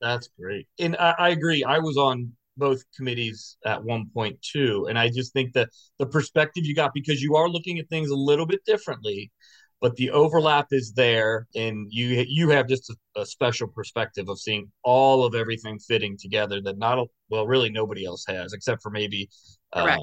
That's 0.00 0.28
great. 0.38 0.66
And 0.78 0.96
I, 0.96 1.14
I, 1.18 1.28
agree. 1.30 1.64
I 1.64 1.78
was 1.78 1.96
on 1.96 2.32
both 2.56 2.82
committees 2.96 3.56
at 3.64 3.82
one 3.82 4.10
point 4.12 4.40
too. 4.42 4.86
And 4.88 4.98
I 4.98 5.08
just 5.08 5.32
think 5.32 5.52
that 5.54 5.70
the 5.98 6.06
perspective 6.06 6.64
you 6.64 6.74
got, 6.74 6.92
because 6.94 7.22
you 7.22 7.36
are 7.36 7.48
looking 7.48 7.78
at 7.78 7.88
things 7.88 8.10
a 8.10 8.16
little 8.16 8.46
bit 8.46 8.60
differently, 8.66 9.30
but 9.80 9.94
the 9.96 10.10
overlap 10.10 10.68
is 10.70 10.94
there, 10.94 11.46
and 11.54 11.86
you 11.90 12.24
you 12.26 12.48
have 12.48 12.66
just 12.66 12.90
a, 12.90 13.20
a 13.20 13.26
special 13.26 13.68
perspective 13.68 14.28
of 14.28 14.40
seeing 14.40 14.72
all 14.82 15.24
of 15.24 15.34
everything 15.34 15.78
fitting 15.78 16.16
together 16.18 16.62
that 16.62 16.78
not 16.78 17.06
well 17.28 17.46
really 17.46 17.68
nobody 17.68 18.06
else 18.06 18.24
has 18.26 18.54
except 18.54 18.82
for 18.82 18.90
maybe 18.90 19.28
uh, 19.74 19.98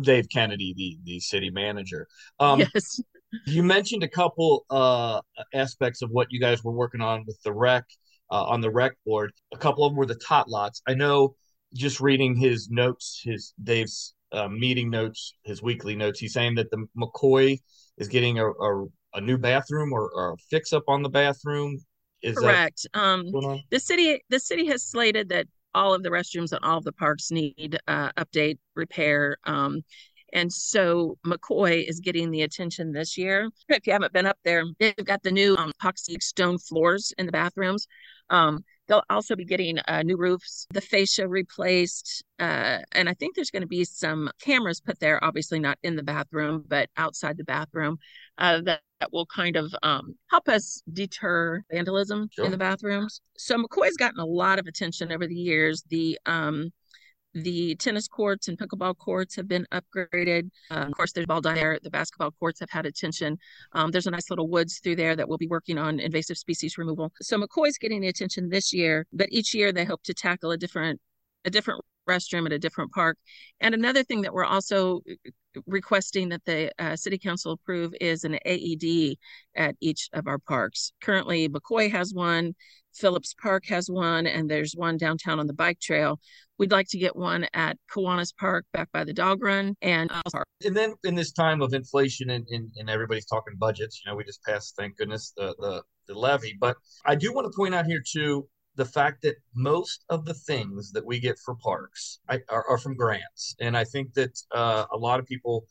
Dave 0.00 0.26
Kennedy, 0.32 0.74
the 0.76 0.98
the 1.04 1.20
city 1.20 1.50
manager. 1.50 2.06
Um, 2.38 2.60
yes. 2.60 3.00
You 3.46 3.64
mentioned 3.64 4.04
a 4.04 4.08
couple 4.08 4.64
uh, 4.70 5.20
aspects 5.52 6.00
of 6.02 6.10
what 6.10 6.28
you 6.30 6.38
guys 6.38 6.62
were 6.62 6.72
working 6.72 7.00
on 7.00 7.24
with 7.26 7.38
the 7.42 7.52
rec 7.52 7.84
uh, 8.30 8.44
on 8.44 8.60
the 8.60 8.70
rec 8.70 8.92
board. 9.04 9.32
A 9.52 9.56
couple 9.56 9.84
of 9.84 9.92
them 9.92 9.96
were 9.96 10.06
the 10.06 10.16
tot 10.16 10.48
lots. 10.48 10.82
I 10.86 10.94
know 10.94 11.34
just 11.74 12.00
reading 12.00 12.36
his 12.36 12.70
notes, 12.70 13.20
his 13.24 13.52
Dave's 13.62 14.14
uh, 14.32 14.48
meeting 14.48 14.90
notes, 14.90 15.34
his 15.44 15.62
weekly 15.62 15.96
notes. 15.96 16.18
He's 16.18 16.32
saying 16.32 16.54
that 16.56 16.70
the 16.70 16.86
McCoy 16.96 17.58
is 17.98 18.08
getting 18.08 18.38
a, 18.38 18.48
a, 18.48 18.86
a 19.14 19.20
new 19.20 19.38
bathroom 19.38 19.92
or, 19.92 20.10
or, 20.14 20.32
a 20.32 20.36
fix 20.50 20.72
up 20.72 20.84
on 20.88 21.02
the 21.02 21.08
bathroom. 21.08 21.78
Is 22.22 22.38
correct? 22.38 22.86
um, 22.94 23.30
the 23.70 23.78
city 23.78 24.20
the 24.30 24.40
city 24.40 24.66
has 24.66 24.82
slated 24.82 25.28
that 25.28 25.46
all 25.74 25.92
of 25.92 26.02
the 26.02 26.08
restrooms 26.08 26.52
and 26.52 26.64
all 26.64 26.78
of 26.78 26.84
the 26.84 26.92
parks 26.92 27.30
need 27.30 27.78
uh, 27.86 28.10
update, 28.12 28.58
repair. 28.74 29.36
Um, 29.44 29.82
and 30.32 30.52
so 30.52 31.18
McCoy 31.24 31.88
is 31.88 32.00
getting 32.00 32.30
the 32.30 32.42
attention 32.42 32.92
this 32.92 33.16
year. 33.16 33.48
If 33.68 33.86
you 33.86 33.92
haven't 33.92 34.12
been 34.12 34.26
up 34.26 34.38
there, 34.44 34.64
they've 34.78 34.96
got 35.04 35.22
the 35.22 35.30
new 35.30 35.56
um, 35.56 35.72
epoxy 35.80 36.20
stone 36.22 36.58
floors 36.58 37.12
in 37.18 37.26
the 37.26 37.32
bathrooms. 37.32 37.86
Um, 38.30 38.64
they'll 38.88 39.02
also 39.10 39.36
be 39.36 39.44
getting 39.44 39.78
uh, 39.88 40.02
new 40.02 40.16
roofs, 40.16 40.66
the 40.70 40.80
fascia 40.80 41.28
replaced, 41.28 42.24
uh, 42.38 42.78
and 42.92 43.08
I 43.08 43.14
think 43.14 43.34
there's 43.34 43.50
going 43.50 43.62
to 43.62 43.68
be 43.68 43.84
some 43.84 44.30
cameras 44.40 44.80
put 44.80 45.00
there. 45.00 45.22
Obviously, 45.22 45.58
not 45.58 45.78
in 45.82 45.96
the 45.96 46.02
bathroom, 46.02 46.64
but 46.66 46.88
outside 46.96 47.36
the 47.36 47.44
bathroom, 47.44 47.98
uh, 48.38 48.60
that, 48.62 48.80
that 49.00 49.12
will 49.12 49.26
kind 49.26 49.56
of 49.56 49.74
um, 49.82 50.14
help 50.30 50.48
us 50.48 50.82
deter 50.92 51.62
vandalism 51.70 52.28
sure. 52.32 52.44
in 52.44 52.50
the 52.50 52.58
bathrooms. 52.58 53.20
So 53.36 53.56
McCoy's 53.56 53.96
gotten 53.96 54.20
a 54.20 54.26
lot 54.26 54.58
of 54.58 54.66
attention 54.66 55.12
over 55.12 55.26
the 55.26 55.34
years. 55.34 55.82
The 55.88 56.18
um, 56.26 56.72
the 57.42 57.74
tennis 57.76 58.08
courts 58.08 58.48
and 58.48 58.58
pickleball 58.58 58.96
courts 58.96 59.36
have 59.36 59.46
been 59.46 59.66
upgraded. 59.72 60.50
Um, 60.70 60.88
of 60.88 60.92
course, 60.92 61.12
there's 61.12 61.26
ball 61.26 61.40
there. 61.40 61.78
The 61.82 61.90
basketball 61.90 62.30
courts 62.32 62.60
have 62.60 62.70
had 62.70 62.86
attention. 62.86 63.38
Um, 63.72 63.90
there's 63.90 64.06
a 64.06 64.10
nice 64.10 64.30
little 64.30 64.48
woods 64.48 64.80
through 64.82 64.96
there 64.96 65.14
that 65.14 65.28
we'll 65.28 65.38
be 65.38 65.46
working 65.46 65.76
on 65.78 66.00
invasive 66.00 66.38
species 66.38 66.78
removal. 66.78 67.12
So 67.20 67.38
McCoy's 67.38 67.78
getting 67.78 68.00
the 68.00 68.08
attention 68.08 68.48
this 68.48 68.72
year, 68.72 69.06
but 69.12 69.28
each 69.30 69.54
year 69.54 69.70
they 69.72 69.84
hope 69.84 70.02
to 70.04 70.14
tackle 70.14 70.50
a 70.50 70.56
different 70.56 71.00
a 71.44 71.50
different 71.50 71.80
restroom 72.08 72.46
at 72.46 72.52
a 72.52 72.58
different 72.58 72.92
park. 72.92 73.18
And 73.60 73.74
another 73.74 74.02
thing 74.02 74.22
that 74.22 74.32
we're 74.32 74.44
also 74.44 75.02
requesting 75.66 76.28
that 76.30 76.44
the 76.44 76.70
uh, 76.78 76.96
city 76.96 77.18
council 77.18 77.52
approve 77.52 77.94
is 78.00 78.24
an 78.24 78.38
AED 78.44 79.16
at 79.54 79.76
each 79.80 80.08
of 80.12 80.26
our 80.26 80.38
parks. 80.38 80.92
Currently, 81.00 81.48
McCoy 81.48 81.90
has 81.90 82.12
one, 82.12 82.54
Phillips 82.94 83.34
Park 83.34 83.66
has 83.66 83.90
one, 83.90 84.26
and 84.26 84.50
there's 84.50 84.74
one 84.74 84.96
downtown 84.96 85.38
on 85.38 85.46
the 85.46 85.52
bike 85.52 85.80
trail. 85.80 86.18
We'd 86.58 86.72
like 86.72 86.88
to 86.88 86.98
get 86.98 87.14
one 87.14 87.46
at 87.52 87.76
Kiwanis 87.92 88.34
Park 88.36 88.64
back 88.72 88.90
by 88.92 89.04
the 89.04 89.12
dog 89.12 89.42
run 89.42 89.76
and 89.82 90.10
Park. 90.32 90.46
And 90.64 90.74
then 90.74 90.94
in 91.04 91.14
this 91.14 91.32
time 91.32 91.60
of 91.60 91.74
inflation 91.74 92.30
and, 92.30 92.46
and, 92.48 92.70
and 92.76 92.88
everybody's 92.88 93.26
talking 93.26 93.54
budgets, 93.58 94.00
you 94.02 94.10
know, 94.10 94.16
we 94.16 94.24
just 94.24 94.42
passed, 94.42 94.74
thank 94.76 94.96
goodness, 94.96 95.32
the, 95.36 95.54
the, 95.58 95.82
the 96.08 96.18
levy. 96.18 96.56
But 96.58 96.76
I 97.04 97.14
do 97.14 97.34
want 97.34 97.50
to 97.50 97.54
point 97.54 97.74
out 97.74 97.84
here 97.84 98.02
too, 98.06 98.48
the 98.76 98.84
fact 98.84 99.22
that 99.22 99.36
most 99.54 100.04
of 100.08 100.24
the 100.24 100.34
things 100.34 100.92
that 100.92 101.04
we 101.04 101.18
get 101.18 101.38
for 101.38 101.54
parks 101.56 102.20
are, 102.28 102.64
are 102.68 102.78
from 102.78 102.94
grants. 102.94 103.56
And 103.60 103.76
I 103.76 103.84
think 103.84 104.14
that 104.14 104.38
uh, 104.52 104.84
a 104.92 104.96
lot 104.96 105.18
of 105.18 105.26
people 105.26 105.64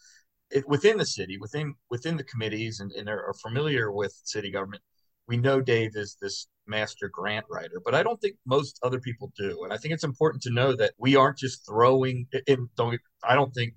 it, 0.51 0.67
within 0.67 0.97
the 0.97 1.05
city, 1.05 1.37
within 1.37 1.75
within 1.89 2.17
the 2.17 2.23
committees 2.23 2.79
and, 2.79 2.91
and 2.91 3.09
are, 3.09 3.25
are 3.27 3.33
familiar 3.33 3.91
with 3.91 4.13
city 4.23 4.51
government, 4.51 4.83
we 5.27 5.37
know 5.37 5.61
Dave 5.61 5.91
is 5.95 6.17
this 6.21 6.47
master 6.67 7.09
grant 7.09 7.45
writer, 7.49 7.81
but 7.83 7.95
I 7.95 8.03
don't 8.03 8.19
think 8.21 8.35
most 8.45 8.79
other 8.83 8.99
people 8.99 9.31
do. 9.37 9.63
And 9.63 9.73
I 9.73 9.77
think 9.77 9.93
it's 9.93 10.03
important 10.03 10.43
to 10.43 10.51
know 10.51 10.75
that 10.75 10.93
we 10.97 11.15
aren't 11.15 11.37
just 11.37 11.65
throwing 11.65 12.27
in. 12.47 12.69
Don't 12.77 12.99
I 13.23 13.35
don't 13.35 13.53
think 13.53 13.73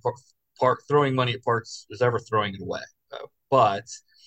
park 0.59 0.81
throwing 0.89 1.15
money 1.15 1.35
at 1.35 1.43
parks 1.43 1.87
is 1.91 2.03
ever 2.03 2.19
throwing 2.19 2.55
it 2.55 2.63
away. 2.63 2.81
Uh, 3.13 3.27
but 3.51 3.85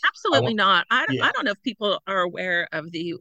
absolutely 0.08 0.40
I 0.40 0.42
want, 0.42 0.56
not. 0.58 0.86
I 0.90 1.06
yeah. 1.10 1.26
I 1.26 1.32
don't 1.32 1.46
know 1.46 1.52
if 1.52 1.62
people 1.62 2.00
are 2.08 2.22
aware 2.22 2.68
of 2.72 2.92
the 2.92 3.16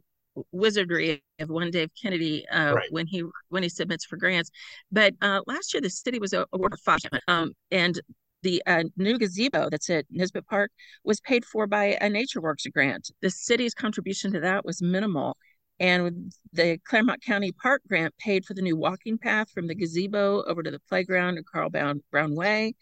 wizardry 0.51 1.21
of 1.41 1.49
one 1.49 1.71
Dave 1.71 1.89
Kennedy 2.01 2.47
uh, 2.49 2.73
right. 2.73 2.87
when 2.91 3.07
he 3.07 3.23
when 3.49 3.63
he 3.63 3.69
submits 3.69 4.05
for 4.05 4.17
grants. 4.17 4.49
But 4.91 5.13
uh, 5.21 5.41
last 5.47 5.73
year 5.73 5.81
the 5.81 5.89
city 5.89 6.19
was 6.19 6.33
awarded 6.33 6.79
five, 6.79 6.99
um, 7.27 7.53
and 7.71 7.99
the 8.43 8.61
uh, 8.65 8.83
new 8.97 9.17
gazebo 9.17 9.69
that's 9.69 9.89
at 9.89 10.05
Nisbet 10.09 10.47
Park 10.47 10.71
was 11.03 11.19
paid 11.21 11.45
for 11.45 11.67
by 11.67 11.97
a 12.01 12.09
NatureWorks 12.09 12.71
grant. 12.73 13.11
The 13.21 13.29
city's 13.29 13.73
contribution 13.73 14.33
to 14.33 14.39
that 14.39 14.65
was 14.65 14.81
minimal. 14.81 15.37
And 15.79 16.31
the 16.53 16.77
Clermont 16.85 17.23
County 17.23 17.51
Park 17.51 17.81
grant 17.87 18.13
paid 18.19 18.45
for 18.45 18.53
the 18.53 18.61
new 18.61 18.77
walking 18.77 19.17
path 19.17 19.49
from 19.49 19.65
the 19.65 19.73
gazebo 19.73 20.43
over 20.43 20.61
to 20.61 20.69
the 20.69 20.81
playground 20.87 21.39
at 21.39 21.45
Carl 21.51 21.71
Brown, 21.71 22.03
Brown 22.11 22.35
Way. 22.35 22.75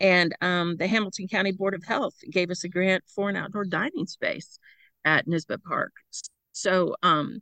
And 0.00 0.34
um, 0.40 0.76
the 0.76 0.88
Hamilton 0.88 1.28
County 1.28 1.52
Board 1.52 1.74
of 1.74 1.84
Health 1.84 2.14
gave 2.28 2.50
us 2.50 2.64
a 2.64 2.68
grant 2.68 3.04
for 3.14 3.28
an 3.28 3.36
outdoor 3.36 3.66
dining 3.66 4.06
space 4.06 4.58
at 5.04 5.28
Nisbet 5.28 5.62
Park. 5.62 5.92
So 6.50 6.96
um, 7.04 7.40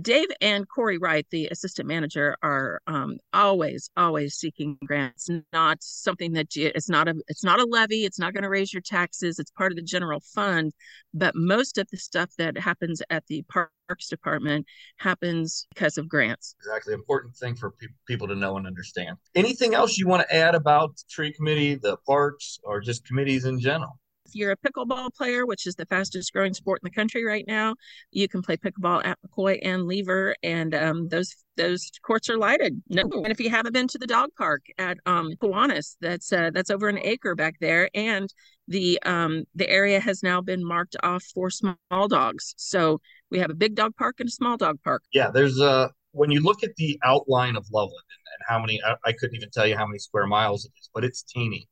Dave 0.00 0.28
and 0.40 0.68
Corey 0.68 0.98
Wright, 0.98 1.26
the 1.30 1.48
assistant 1.50 1.88
manager, 1.88 2.36
are 2.42 2.80
um, 2.86 3.16
always, 3.32 3.90
always 3.96 4.34
seeking 4.34 4.76
grants. 4.84 5.30
Not 5.52 5.78
something 5.80 6.32
that 6.32 6.54
you, 6.54 6.70
it's 6.74 6.90
not 6.90 7.08
a, 7.08 7.14
it's 7.28 7.42
not 7.44 7.60
a 7.60 7.64
levy. 7.64 8.04
It's 8.04 8.18
not 8.18 8.34
going 8.34 8.42
to 8.42 8.50
raise 8.50 8.72
your 8.72 8.82
taxes. 8.82 9.38
It's 9.38 9.50
part 9.50 9.72
of 9.72 9.76
the 9.76 9.82
general 9.82 10.20
fund. 10.34 10.72
But 11.14 11.34
most 11.34 11.78
of 11.78 11.88
the 11.90 11.96
stuff 11.96 12.30
that 12.38 12.58
happens 12.58 13.00
at 13.08 13.26
the 13.26 13.44
parks 13.48 14.08
department 14.08 14.66
happens 14.98 15.66
because 15.74 15.96
of 15.96 16.08
grants. 16.08 16.54
Exactly, 16.60 16.92
important 16.92 17.34
thing 17.36 17.54
for 17.54 17.70
pe- 17.70 17.86
people 18.06 18.28
to 18.28 18.34
know 18.34 18.56
and 18.56 18.66
understand. 18.66 19.16
Anything 19.34 19.74
else 19.74 19.96
you 19.96 20.06
want 20.06 20.28
to 20.28 20.34
add 20.34 20.54
about 20.54 20.96
the 20.96 21.04
tree 21.10 21.32
committee, 21.32 21.76
the 21.76 21.96
parks, 22.06 22.58
or 22.62 22.80
just 22.80 23.06
committees 23.06 23.44
in 23.44 23.58
general? 23.58 23.98
If 24.32 24.38
you're 24.38 24.52
a 24.52 24.56
pickleball 24.56 25.14
player, 25.14 25.44
which 25.44 25.66
is 25.66 25.74
the 25.74 25.86
fastest 25.86 26.32
growing 26.32 26.54
sport 26.54 26.80
in 26.82 26.86
the 26.86 26.94
country 26.94 27.24
right 27.24 27.44
now, 27.46 27.74
you 28.10 28.28
can 28.28 28.40
play 28.40 28.56
pickleball 28.56 29.04
at 29.04 29.18
McCoy 29.26 29.58
and 29.62 29.84
Lever, 29.84 30.34
and 30.42 30.74
um, 30.74 31.08
those 31.08 31.34
those 31.56 31.90
courts 32.02 32.30
are 32.30 32.38
lighted. 32.38 32.82
No, 32.88 33.02
and 33.02 33.30
if 33.30 33.38
you 33.38 33.50
haven't 33.50 33.74
been 33.74 33.88
to 33.88 33.98
the 33.98 34.06
dog 34.06 34.30
park 34.38 34.62
at 34.78 34.96
um, 35.04 35.32
Kiwanis, 35.42 35.96
that's 36.00 36.32
uh, 36.32 36.50
that's 36.52 36.70
over 36.70 36.88
an 36.88 36.98
acre 36.98 37.34
back 37.34 37.56
there, 37.60 37.90
and 37.94 38.32
the 38.68 38.98
um, 39.04 39.44
the 39.54 39.68
area 39.68 40.00
has 40.00 40.22
now 40.22 40.40
been 40.40 40.64
marked 40.64 40.96
off 41.02 41.24
for 41.34 41.50
small 41.50 42.08
dogs. 42.08 42.54
So 42.56 43.00
we 43.30 43.38
have 43.38 43.50
a 43.50 43.54
big 43.54 43.74
dog 43.74 43.94
park 43.96 44.16
and 44.20 44.28
a 44.28 44.32
small 44.32 44.56
dog 44.56 44.78
park. 44.82 45.02
Yeah, 45.12 45.30
there's 45.30 45.60
a 45.60 45.90
when 46.12 46.30
you 46.30 46.40
look 46.40 46.62
at 46.62 46.76
the 46.76 46.98
outline 47.04 47.56
of 47.56 47.66
Loveland 47.72 48.04
and, 48.10 48.34
and 48.34 48.42
how 48.46 48.60
many, 48.60 48.78
I, 48.84 48.96
I, 49.02 49.12
couldn't 49.12 49.34
even 49.34 49.48
tell 49.50 49.66
you 49.66 49.78
how 49.78 49.86
many 49.86 49.98
square 49.98 50.26
miles 50.26 50.66
it 50.66 50.72
is, 50.78 50.90
but 50.92 51.04
it's 51.04 51.22
teeny 51.22 51.66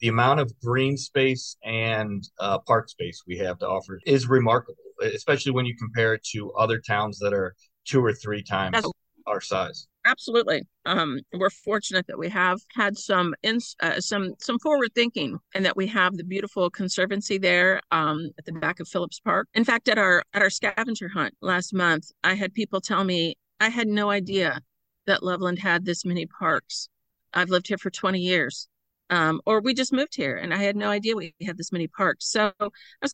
the 0.00 0.08
amount 0.08 0.40
of 0.40 0.52
green 0.60 0.96
space 0.96 1.56
and 1.64 2.28
uh, 2.38 2.58
park 2.58 2.88
space 2.88 3.22
we 3.26 3.38
have 3.38 3.58
to 3.58 3.68
offer 3.68 4.00
is 4.06 4.28
remarkable, 4.28 4.76
especially 5.00 5.52
when 5.52 5.66
you 5.66 5.76
compare 5.76 6.14
it 6.14 6.24
to 6.32 6.52
other 6.52 6.78
towns 6.78 7.18
that 7.18 7.32
are 7.32 7.54
two 7.84 8.04
or 8.04 8.12
three 8.12 8.42
times 8.42 8.72
That's, 8.74 8.90
our 9.26 9.40
size. 9.40 9.86
Absolutely. 10.06 10.62
Um, 10.84 11.20
we're 11.32 11.50
fortunate 11.50 12.06
that 12.08 12.18
we 12.18 12.28
have 12.28 12.60
had 12.74 12.98
some 12.98 13.34
in, 13.42 13.58
uh, 13.80 14.00
some 14.00 14.34
some 14.38 14.58
forward 14.58 14.90
thinking, 14.94 15.38
and 15.54 15.64
that 15.64 15.76
we 15.76 15.86
have 15.86 16.16
the 16.16 16.24
beautiful 16.24 16.68
conservancy 16.68 17.38
there 17.38 17.80
um, 17.90 18.30
at 18.38 18.44
the 18.44 18.52
back 18.52 18.80
of 18.80 18.88
Phillips 18.88 19.20
Park. 19.20 19.48
In 19.54 19.64
fact, 19.64 19.88
at 19.88 19.96
our 19.96 20.22
at 20.34 20.42
our 20.42 20.50
scavenger 20.50 21.08
hunt 21.08 21.34
last 21.40 21.72
month, 21.72 22.10
I 22.22 22.34
had 22.34 22.52
people 22.52 22.82
tell 22.82 23.04
me 23.04 23.36
I 23.60 23.70
had 23.70 23.88
no 23.88 24.10
idea 24.10 24.60
that 25.06 25.22
Loveland 25.22 25.58
had 25.58 25.84
this 25.84 26.04
many 26.04 26.26
parks. 26.26 26.88
I've 27.32 27.50
lived 27.50 27.68
here 27.68 27.78
for 27.78 27.90
20 27.90 28.20
years 28.20 28.68
um, 29.10 29.40
or 29.46 29.60
we 29.60 29.74
just 29.74 29.92
moved 29.92 30.14
here 30.14 30.36
and 30.36 30.52
I 30.52 30.58
had 30.58 30.76
no 30.76 30.88
idea 30.88 31.16
we 31.16 31.34
had 31.42 31.56
this 31.56 31.72
many 31.72 31.86
parks. 31.86 32.30
So 32.30 32.52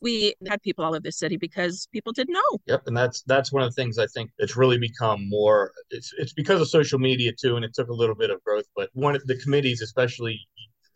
we 0.00 0.34
had 0.48 0.62
people 0.62 0.84
all 0.84 0.92
over 0.92 1.00
the 1.00 1.12
city 1.12 1.36
because 1.36 1.88
people 1.92 2.12
didn't 2.12 2.34
know. 2.34 2.58
Yep, 2.66 2.82
and 2.86 2.96
that's 2.96 3.22
that's 3.22 3.52
one 3.52 3.62
of 3.62 3.70
the 3.70 3.74
things 3.74 3.98
I 3.98 4.06
think 4.06 4.30
it's 4.38 4.56
really 4.56 4.78
become 4.78 5.28
more. 5.28 5.72
It's 5.90 6.12
it's 6.18 6.32
because 6.32 6.60
of 6.60 6.68
social 6.68 6.98
media 6.98 7.32
too, 7.38 7.56
and 7.56 7.64
it 7.64 7.74
took 7.74 7.88
a 7.88 7.94
little 7.94 8.14
bit 8.14 8.30
of 8.30 8.42
growth. 8.44 8.66
But 8.76 8.90
one 8.92 9.16
of 9.16 9.26
the 9.26 9.36
committees, 9.36 9.82
especially 9.82 10.40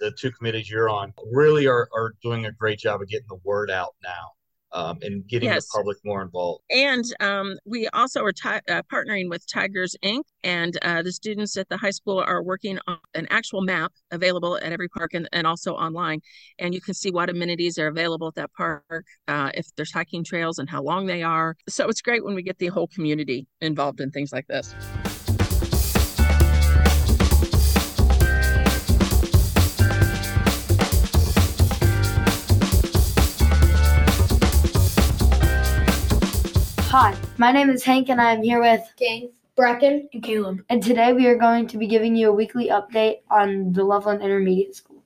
the 0.01 0.13
two 0.19 0.31
committees 0.31 0.71
you're 0.71 0.89
on, 0.89 1.13
really 1.33 1.67
are 1.67 1.89
are 1.95 2.15
doing 2.23 2.47
a 2.47 2.53
great 2.53 2.79
job 2.79 3.03
of 3.03 3.09
getting 3.09 3.27
the 3.29 3.41
word 3.45 3.71
out 3.71 3.95
now 4.03 4.33
um, 4.75 4.99
and 5.03 5.27
getting 5.27 5.49
yes. 5.49 5.67
the 5.67 5.79
public 5.79 5.97
more 6.05 6.21
involved. 6.23 6.63
And 6.71 7.05
um, 7.21 7.57
we 7.65 7.89
also 7.89 8.23
are 8.25 8.33
uh, 8.45 8.83
partnering 8.93 9.31
with 9.31 9.47
Tigers 9.51 9.97
Inc. 10.05 10.23
And 10.43 10.77
uh, 10.83 11.03
the 11.03 11.13
students 11.13 11.57
at 11.57 11.69
the 11.69 11.77
high 11.77 11.91
school 11.91 12.19
are 12.19 12.43
working 12.43 12.79
on 12.87 12.99
an 13.15 13.27
actual 13.31 13.63
map 13.63 13.93
available 14.11 14.57
at 14.57 14.73
every 14.73 14.89
park 14.89 15.15
and, 15.15 15.29
and 15.33 15.47
also 15.47 15.75
online. 15.75 16.21
And 16.59 16.75
you 16.75 16.81
can 16.81 16.93
see 16.93 17.11
what 17.11 17.31
amenities 17.31 17.79
are 17.79 17.87
available 17.87 18.29
at 18.29 18.35
that 18.35 18.51
park, 18.53 19.05
uh, 19.29 19.51
if 19.55 19.67
there's 19.77 19.93
hiking 19.93 20.25
trails 20.25 20.59
and 20.59 20.69
how 20.69 20.83
long 20.83 21.07
they 21.07 21.23
are. 21.23 21.57
So 21.69 21.89
it's 21.89 22.03
great 22.03 22.25
when 22.25 22.35
we 22.35 22.43
get 22.43 22.59
the 22.59 22.67
whole 22.67 22.89
community 22.89 23.47
involved 23.61 24.01
in 24.01 24.11
things 24.11 24.33
like 24.33 24.47
this. 24.49 24.75
My 37.37 37.53
name 37.53 37.69
is 37.69 37.85
Hank, 37.85 38.09
and 38.09 38.19
I 38.19 38.33
am 38.33 38.43
here 38.43 38.63
with 38.63 38.81
Gang, 38.97 39.31
Bracken, 39.57 40.09
and 40.15 40.23
Caleb. 40.23 40.65
And 40.71 40.83
today 40.83 41.13
we 41.13 41.27
are 41.27 41.37
going 41.37 41.67
to 41.67 41.77
be 41.77 41.87
giving 41.87 42.17
you 42.17 42.31
a 42.31 42.33
weekly 42.33 42.69
update 42.69 43.17
on 43.31 43.75
the 43.75 43.85
Loveland 43.85 44.23
Intermediate 44.23 44.75
School. 44.75 45.03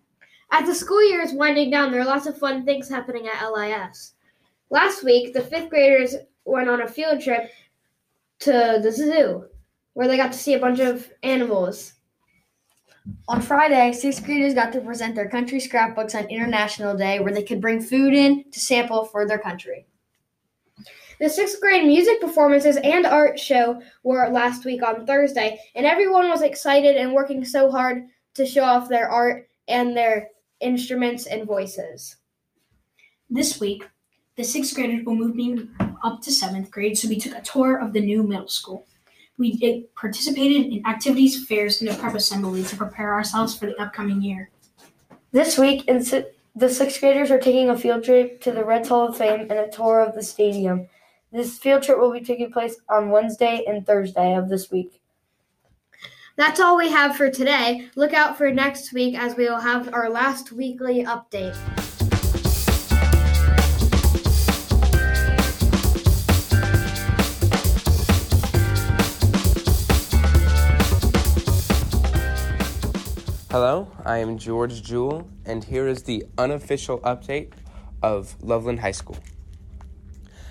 As 0.53 0.69
the 0.69 0.75
school 0.77 1.03
year 1.09 1.23
is 1.23 1.33
winding 1.33 1.71
down, 1.71 1.91
there 1.91 2.01
are 2.01 2.07
lots 2.07 2.27
of 2.27 2.39
fun 2.39 2.65
things 2.65 2.89
happening 2.89 3.27
at 3.27 3.51
LIS. 3.51 4.13
Last 4.71 5.03
week, 5.03 5.33
the 5.33 5.41
fifth 5.41 5.71
graders 5.71 6.15
went 6.45 6.69
on 6.69 6.83
a 6.83 6.87
field 6.87 7.21
trip 7.21 7.51
to 8.41 8.79
the 8.81 8.93
zoo, 8.93 9.47
where 9.95 10.07
they 10.07 10.17
got 10.17 10.31
to 10.31 10.39
see 10.39 10.55
a 10.55 10.61
bunch 10.61 10.79
of 10.79 11.11
animals. 11.25 11.95
On 13.27 13.43
Friday, 13.43 13.93
sixth 13.93 14.25
graders 14.25 14.55
got 14.55 14.73
to 14.75 14.81
present 14.81 15.17
their 15.17 15.29
country 15.29 15.59
scrapbooks 15.59 16.15
on 16.15 16.27
International 16.27 16.97
Day, 16.97 17.19
where 17.19 17.33
they 17.33 17.43
could 17.43 17.61
bring 17.61 17.81
food 17.81 18.15
in 18.15 18.45
to 18.53 18.61
sample 18.61 19.05
for 19.05 19.27
their 19.27 19.39
country. 19.39 19.87
The 21.21 21.29
sixth 21.29 21.61
grade 21.61 21.85
music 21.85 22.21
performances 22.21 22.77
and 22.77 23.05
art 23.05 23.41
show 23.41 23.83
were 24.05 24.29
last 24.29 24.65
week 24.65 24.83
on 24.85 25.05
Thursday, 25.05 25.59
and 25.75 25.85
everyone 25.85 26.29
was 26.29 26.43
excited 26.43 26.97
and 26.97 27.13
working 27.13 27.45
so 27.45 27.71
hard 27.71 28.05
to 28.35 28.47
show 28.47 28.63
off 28.63 28.89
their 28.89 29.09
art 29.09 29.49
and 29.67 29.97
their 29.97 30.29
instruments 30.61 31.27
and 31.27 31.45
voices. 31.45 32.17
This 33.29 33.59
week, 33.59 33.85
the 34.37 34.45
sixth 34.45 34.77
graders 34.77 35.05
were 35.05 35.15
moving 35.15 35.69
up 36.05 36.23
to 36.23 36.31
seventh 36.31 36.71
grade, 36.71 36.97
so 36.97 37.09
we 37.09 37.19
took 37.19 37.35
a 37.35 37.43
tour 37.43 37.79
of 37.79 37.93
the 37.93 38.01
new 38.01 38.23
middle 38.23 38.47
school. 38.47 38.87
We 39.39 39.87
participated 39.97 40.73
in 40.73 40.87
activities, 40.87 41.47
fairs, 41.47 41.81
and 41.81 41.91
a 41.91 41.95
prep 41.95 42.15
assembly 42.15 42.63
to 42.63 42.77
prepare 42.77 43.15
ourselves 43.15 43.57
for 43.57 43.67
the 43.67 43.81
upcoming 43.83 44.23
year. 44.23 44.51
This 45.33 45.59
week, 45.59 45.87
in 45.89 46.05
the 46.55 46.69
sixth 46.69 47.01
graders 47.01 47.33
are 47.33 47.39
taking 47.39 47.71
a 47.71 47.79
field 47.79 48.05
trip 48.05 48.41
to 48.43 48.53
the 48.53 48.65
Reds 48.65 48.89
Hall 48.89 49.09
of 49.09 49.17
Fame 49.17 49.43
and 49.43 49.53
a 49.53 49.69
tour 49.69 50.01
of 50.01 50.15
the 50.15 50.23
stadium. 50.23 50.89
This 51.31 51.59
field 51.59 51.83
trip 51.83 51.99
will 51.99 52.11
be 52.11 52.23
taking 52.23 52.51
place 52.51 52.77
on 52.89 53.11
Wednesday 53.11 53.63
and 53.69 53.87
Thursday 53.87 54.35
of 54.35 54.49
this 54.49 54.71
week. 54.71 55.03
That's 56.37 56.59
all 56.59 56.79
we 56.79 56.91
have 56.91 57.17
for 57.17 57.31
today. 57.31 57.91
Look 57.97 58.15
out 58.15 58.39
for 58.39 58.51
next 58.51 58.95
week 58.95 59.15
as 59.15 59.37
we 59.37 59.45
will 59.45 59.61
have 59.61 59.93
our 59.93 60.09
last 60.09 60.53
weekly 60.53 61.05
update. 61.05 61.55
Hello, 73.51 73.93
I 74.07 74.19
am 74.19 74.39
George 74.39 74.83
Jewell, 74.83 75.29
and 75.45 75.63
here 75.63 75.89
is 75.89 76.05
the 76.05 76.25
unofficial 76.39 77.01
update 77.01 77.53
of 78.03 78.35
Loveland 78.41 78.81
High 78.81 78.93
School. 78.93 79.19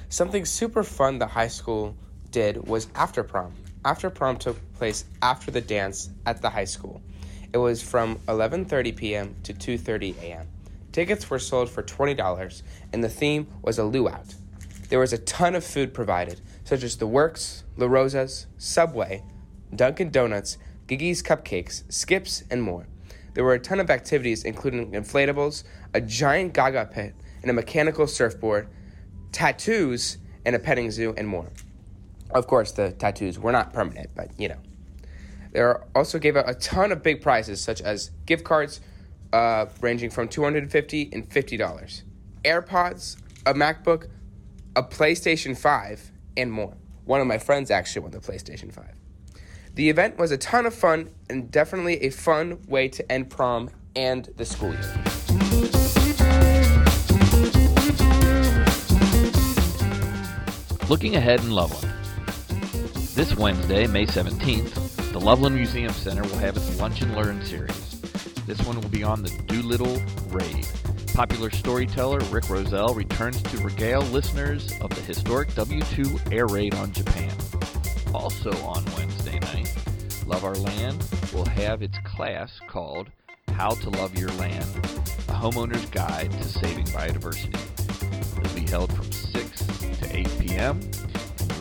Something 0.10 0.46
super 0.46 0.84
fun 0.84 1.20
the 1.20 1.28
high 1.28 1.50
school 1.50 1.96
did 2.32 2.66
was 2.66 2.88
after 2.96 3.24
prom. 3.24 3.54
After 3.84 4.10
prom 4.10 4.38
took 4.38 4.58
place 4.74 5.04
after 5.22 5.52
the 5.52 5.60
dance 5.60 6.10
at 6.26 6.42
the 6.42 6.50
high 6.50 6.66
school. 6.66 7.02
It 7.52 7.58
was 7.58 7.82
from 7.82 8.20
11:30 8.28 8.96
p.m. 8.96 9.36
to 9.44 9.54
2:30 9.54 10.18
a.m. 10.22 10.48
Tickets 10.94 11.30
were 11.30 11.40
sold 11.40 11.70
for 11.70 11.84
$20 11.84 12.62
and 12.94 13.04
the 13.04 13.10
theme 13.10 13.48
was 13.62 13.78
a 13.78 13.84
luau. 13.84 14.24
There 14.90 15.00
was 15.00 15.12
a 15.12 15.18
ton 15.18 15.56
of 15.56 15.66
food 15.66 15.94
provided, 15.94 16.40
such 16.64 16.84
as 16.84 16.96
The 16.96 17.06
Works, 17.06 17.66
LaRosa's, 17.76 18.48
Subway, 18.58 19.24
Dunkin' 19.76 20.12
Donuts, 20.12 20.58
Gigi's 20.88 21.22
Cupcakes, 21.22 21.84
Skips, 21.92 22.46
and 22.50 22.64
more. 22.64 22.88
There 23.34 23.44
were 23.44 23.54
a 23.54 23.60
ton 23.60 23.82
of 23.82 23.90
activities, 23.90 24.46
including 24.46 24.94
inflatables, 24.94 25.64
a 25.94 26.00
giant 26.00 26.54
gaga 26.54 26.86
pit, 26.86 27.14
and 27.42 27.52
a 27.52 27.54
mechanical 27.54 28.08
surfboard, 28.08 28.70
tattoos, 29.38 30.18
and 30.46 30.56
a 30.56 30.60
petting 30.60 30.90
zoo, 30.90 31.14
and 31.16 31.28
more. 31.28 31.52
Of 32.32 32.48
course, 32.48 32.72
the 32.72 32.92
tattoos 32.94 33.38
were 33.38 33.52
not 33.52 33.72
permanent, 33.72 34.10
but 34.16 34.32
you 34.40 34.50
know. 34.50 34.58
There 35.52 35.84
also 35.94 36.18
gave 36.18 36.36
out 36.36 36.50
a 36.50 36.56
ton 36.56 36.92
of 36.92 37.04
big 37.04 37.22
prizes, 37.22 37.62
such 37.62 37.80
as 37.82 38.10
gift 38.26 38.44
cards 38.44 38.82
uh, 39.32 39.68
ranging 39.80 40.10
from 40.10 40.28
250 40.28 41.10
and 41.14 41.30
$50, 41.30 42.02
AirPods, 42.44 43.18
a 43.46 43.54
MacBook, 43.54 44.08
a 44.76 44.82
PlayStation 44.82 45.56
5, 45.56 46.12
and 46.36 46.52
more. 46.52 46.74
One 47.06 47.22
of 47.22 47.28
my 47.28 47.38
friends 47.38 47.70
actually 47.70 48.02
won 48.02 48.12
the 48.12 48.20
PlayStation 48.20 48.74
5. 48.74 48.86
The 49.76 49.90
event 49.92 50.18
was 50.18 50.32
a 50.32 50.38
ton 50.38 50.66
of 50.66 50.74
fun 50.74 51.12
and 51.30 51.52
definitely 51.52 52.02
a 52.04 52.10
fun 52.10 52.60
way 52.68 52.88
to 52.88 53.12
end 53.12 53.30
prom 53.30 53.70
and 53.96 54.28
the 54.36 54.46
school 54.46 54.72
year. 54.72 55.17
Looking 60.90 61.18
ahead 61.18 61.42
in 61.42 61.52
Loveland. 61.52 61.94
This 63.14 63.36
Wednesday, 63.36 63.88
May 63.88 64.06
17th, 64.06 65.12
the 65.12 65.20
Loveland 65.20 65.56
Museum 65.56 65.92
Center 65.92 66.22
will 66.22 66.38
have 66.38 66.56
its 66.56 66.80
Lunch 66.80 67.02
and 67.02 67.14
Learn 67.14 67.44
series. 67.44 68.00
This 68.46 68.62
one 68.66 68.80
will 68.80 68.88
be 68.88 69.04
on 69.04 69.22
the 69.22 69.30
Doolittle 69.48 70.02
Raid. 70.30 70.66
Popular 71.14 71.52
storyteller 71.52 72.20
Rick 72.32 72.50
Roselle 72.50 72.94
returns 72.94 73.42
to 73.44 73.58
regale 73.58 74.00
listeners 74.00 74.72
of 74.80 74.90
the 74.92 75.02
historic 75.02 75.50
W2 75.50 76.32
air 76.32 76.48
raid 76.48 76.74
on 76.76 76.94
Japan. 76.94 77.36
Also 78.14 78.52
on 78.64 78.86
Wednesday 78.96 79.40
night, 79.40 79.76
Love 80.26 80.46
Our 80.46 80.56
Land 80.56 81.04
will 81.34 81.46
have 81.48 81.82
its 81.82 81.98
class 82.06 82.62
called 82.70 83.10
How 83.50 83.72
to 83.72 83.90
Love 83.90 84.18
Your 84.18 84.32
Land, 84.36 84.74
a 85.28 85.34
homeowner's 85.34 85.86
guide 85.88 86.32
to 86.32 86.44
saving 86.46 86.86
biodiversity. 86.86 87.60
It 88.38 88.48
will 88.48 88.56
be 88.56 88.72
held 88.72 88.94
from 88.96 88.97
6 88.97 88.97
to 88.97 88.97
8 88.97 88.97
p.m. 90.58 90.80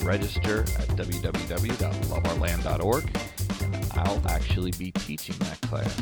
Register 0.02 0.60
at 0.60 0.88
www.loveourland.org. 0.96 3.18
And 3.62 3.86
I'll 3.94 4.22
actually 4.28 4.72
be 4.72 4.90
teaching 4.92 5.36
that 5.40 5.60
class, 5.62 5.94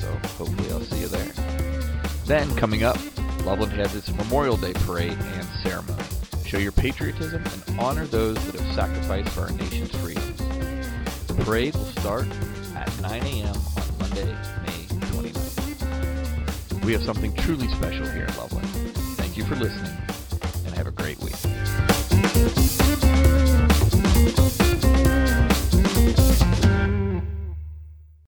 so 0.00 0.08
hopefully 0.36 0.70
I'll 0.70 0.80
see 0.80 1.00
you 1.00 1.08
there. 1.08 1.32
Then, 2.26 2.54
coming 2.56 2.84
up, 2.84 2.98
Loveland 3.44 3.72
has 3.72 3.94
its 3.94 4.14
Memorial 4.14 4.58
Day 4.58 4.74
parade 4.74 5.12
and 5.12 5.44
ceremony. 5.62 6.02
Show 6.44 6.58
your 6.58 6.72
patriotism 6.72 7.42
and 7.44 7.80
honor 7.80 8.04
those 8.06 8.36
that 8.46 8.60
have 8.60 8.74
sacrificed 8.74 9.30
for 9.30 9.42
our 9.42 9.50
nation's 9.52 9.94
freedoms. 9.96 10.36
The 11.26 11.34
parade 11.44 11.74
will 11.74 11.84
start 11.86 12.26
at 12.74 12.92
9 13.00 13.22
a.m. 13.22 13.56
on 13.56 13.98
Monday, 13.98 14.36
May 14.62 14.86
29th. 15.08 16.84
We 16.84 16.92
have 16.92 17.04
something 17.04 17.32
truly 17.36 17.68
special 17.68 18.06
here 18.08 18.24
in 18.24 18.36
Loveland. 18.36 18.66
Thank 19.16 19.36
you 19.36 19.44
for 19.44 19.54
listening. 19.56 20.03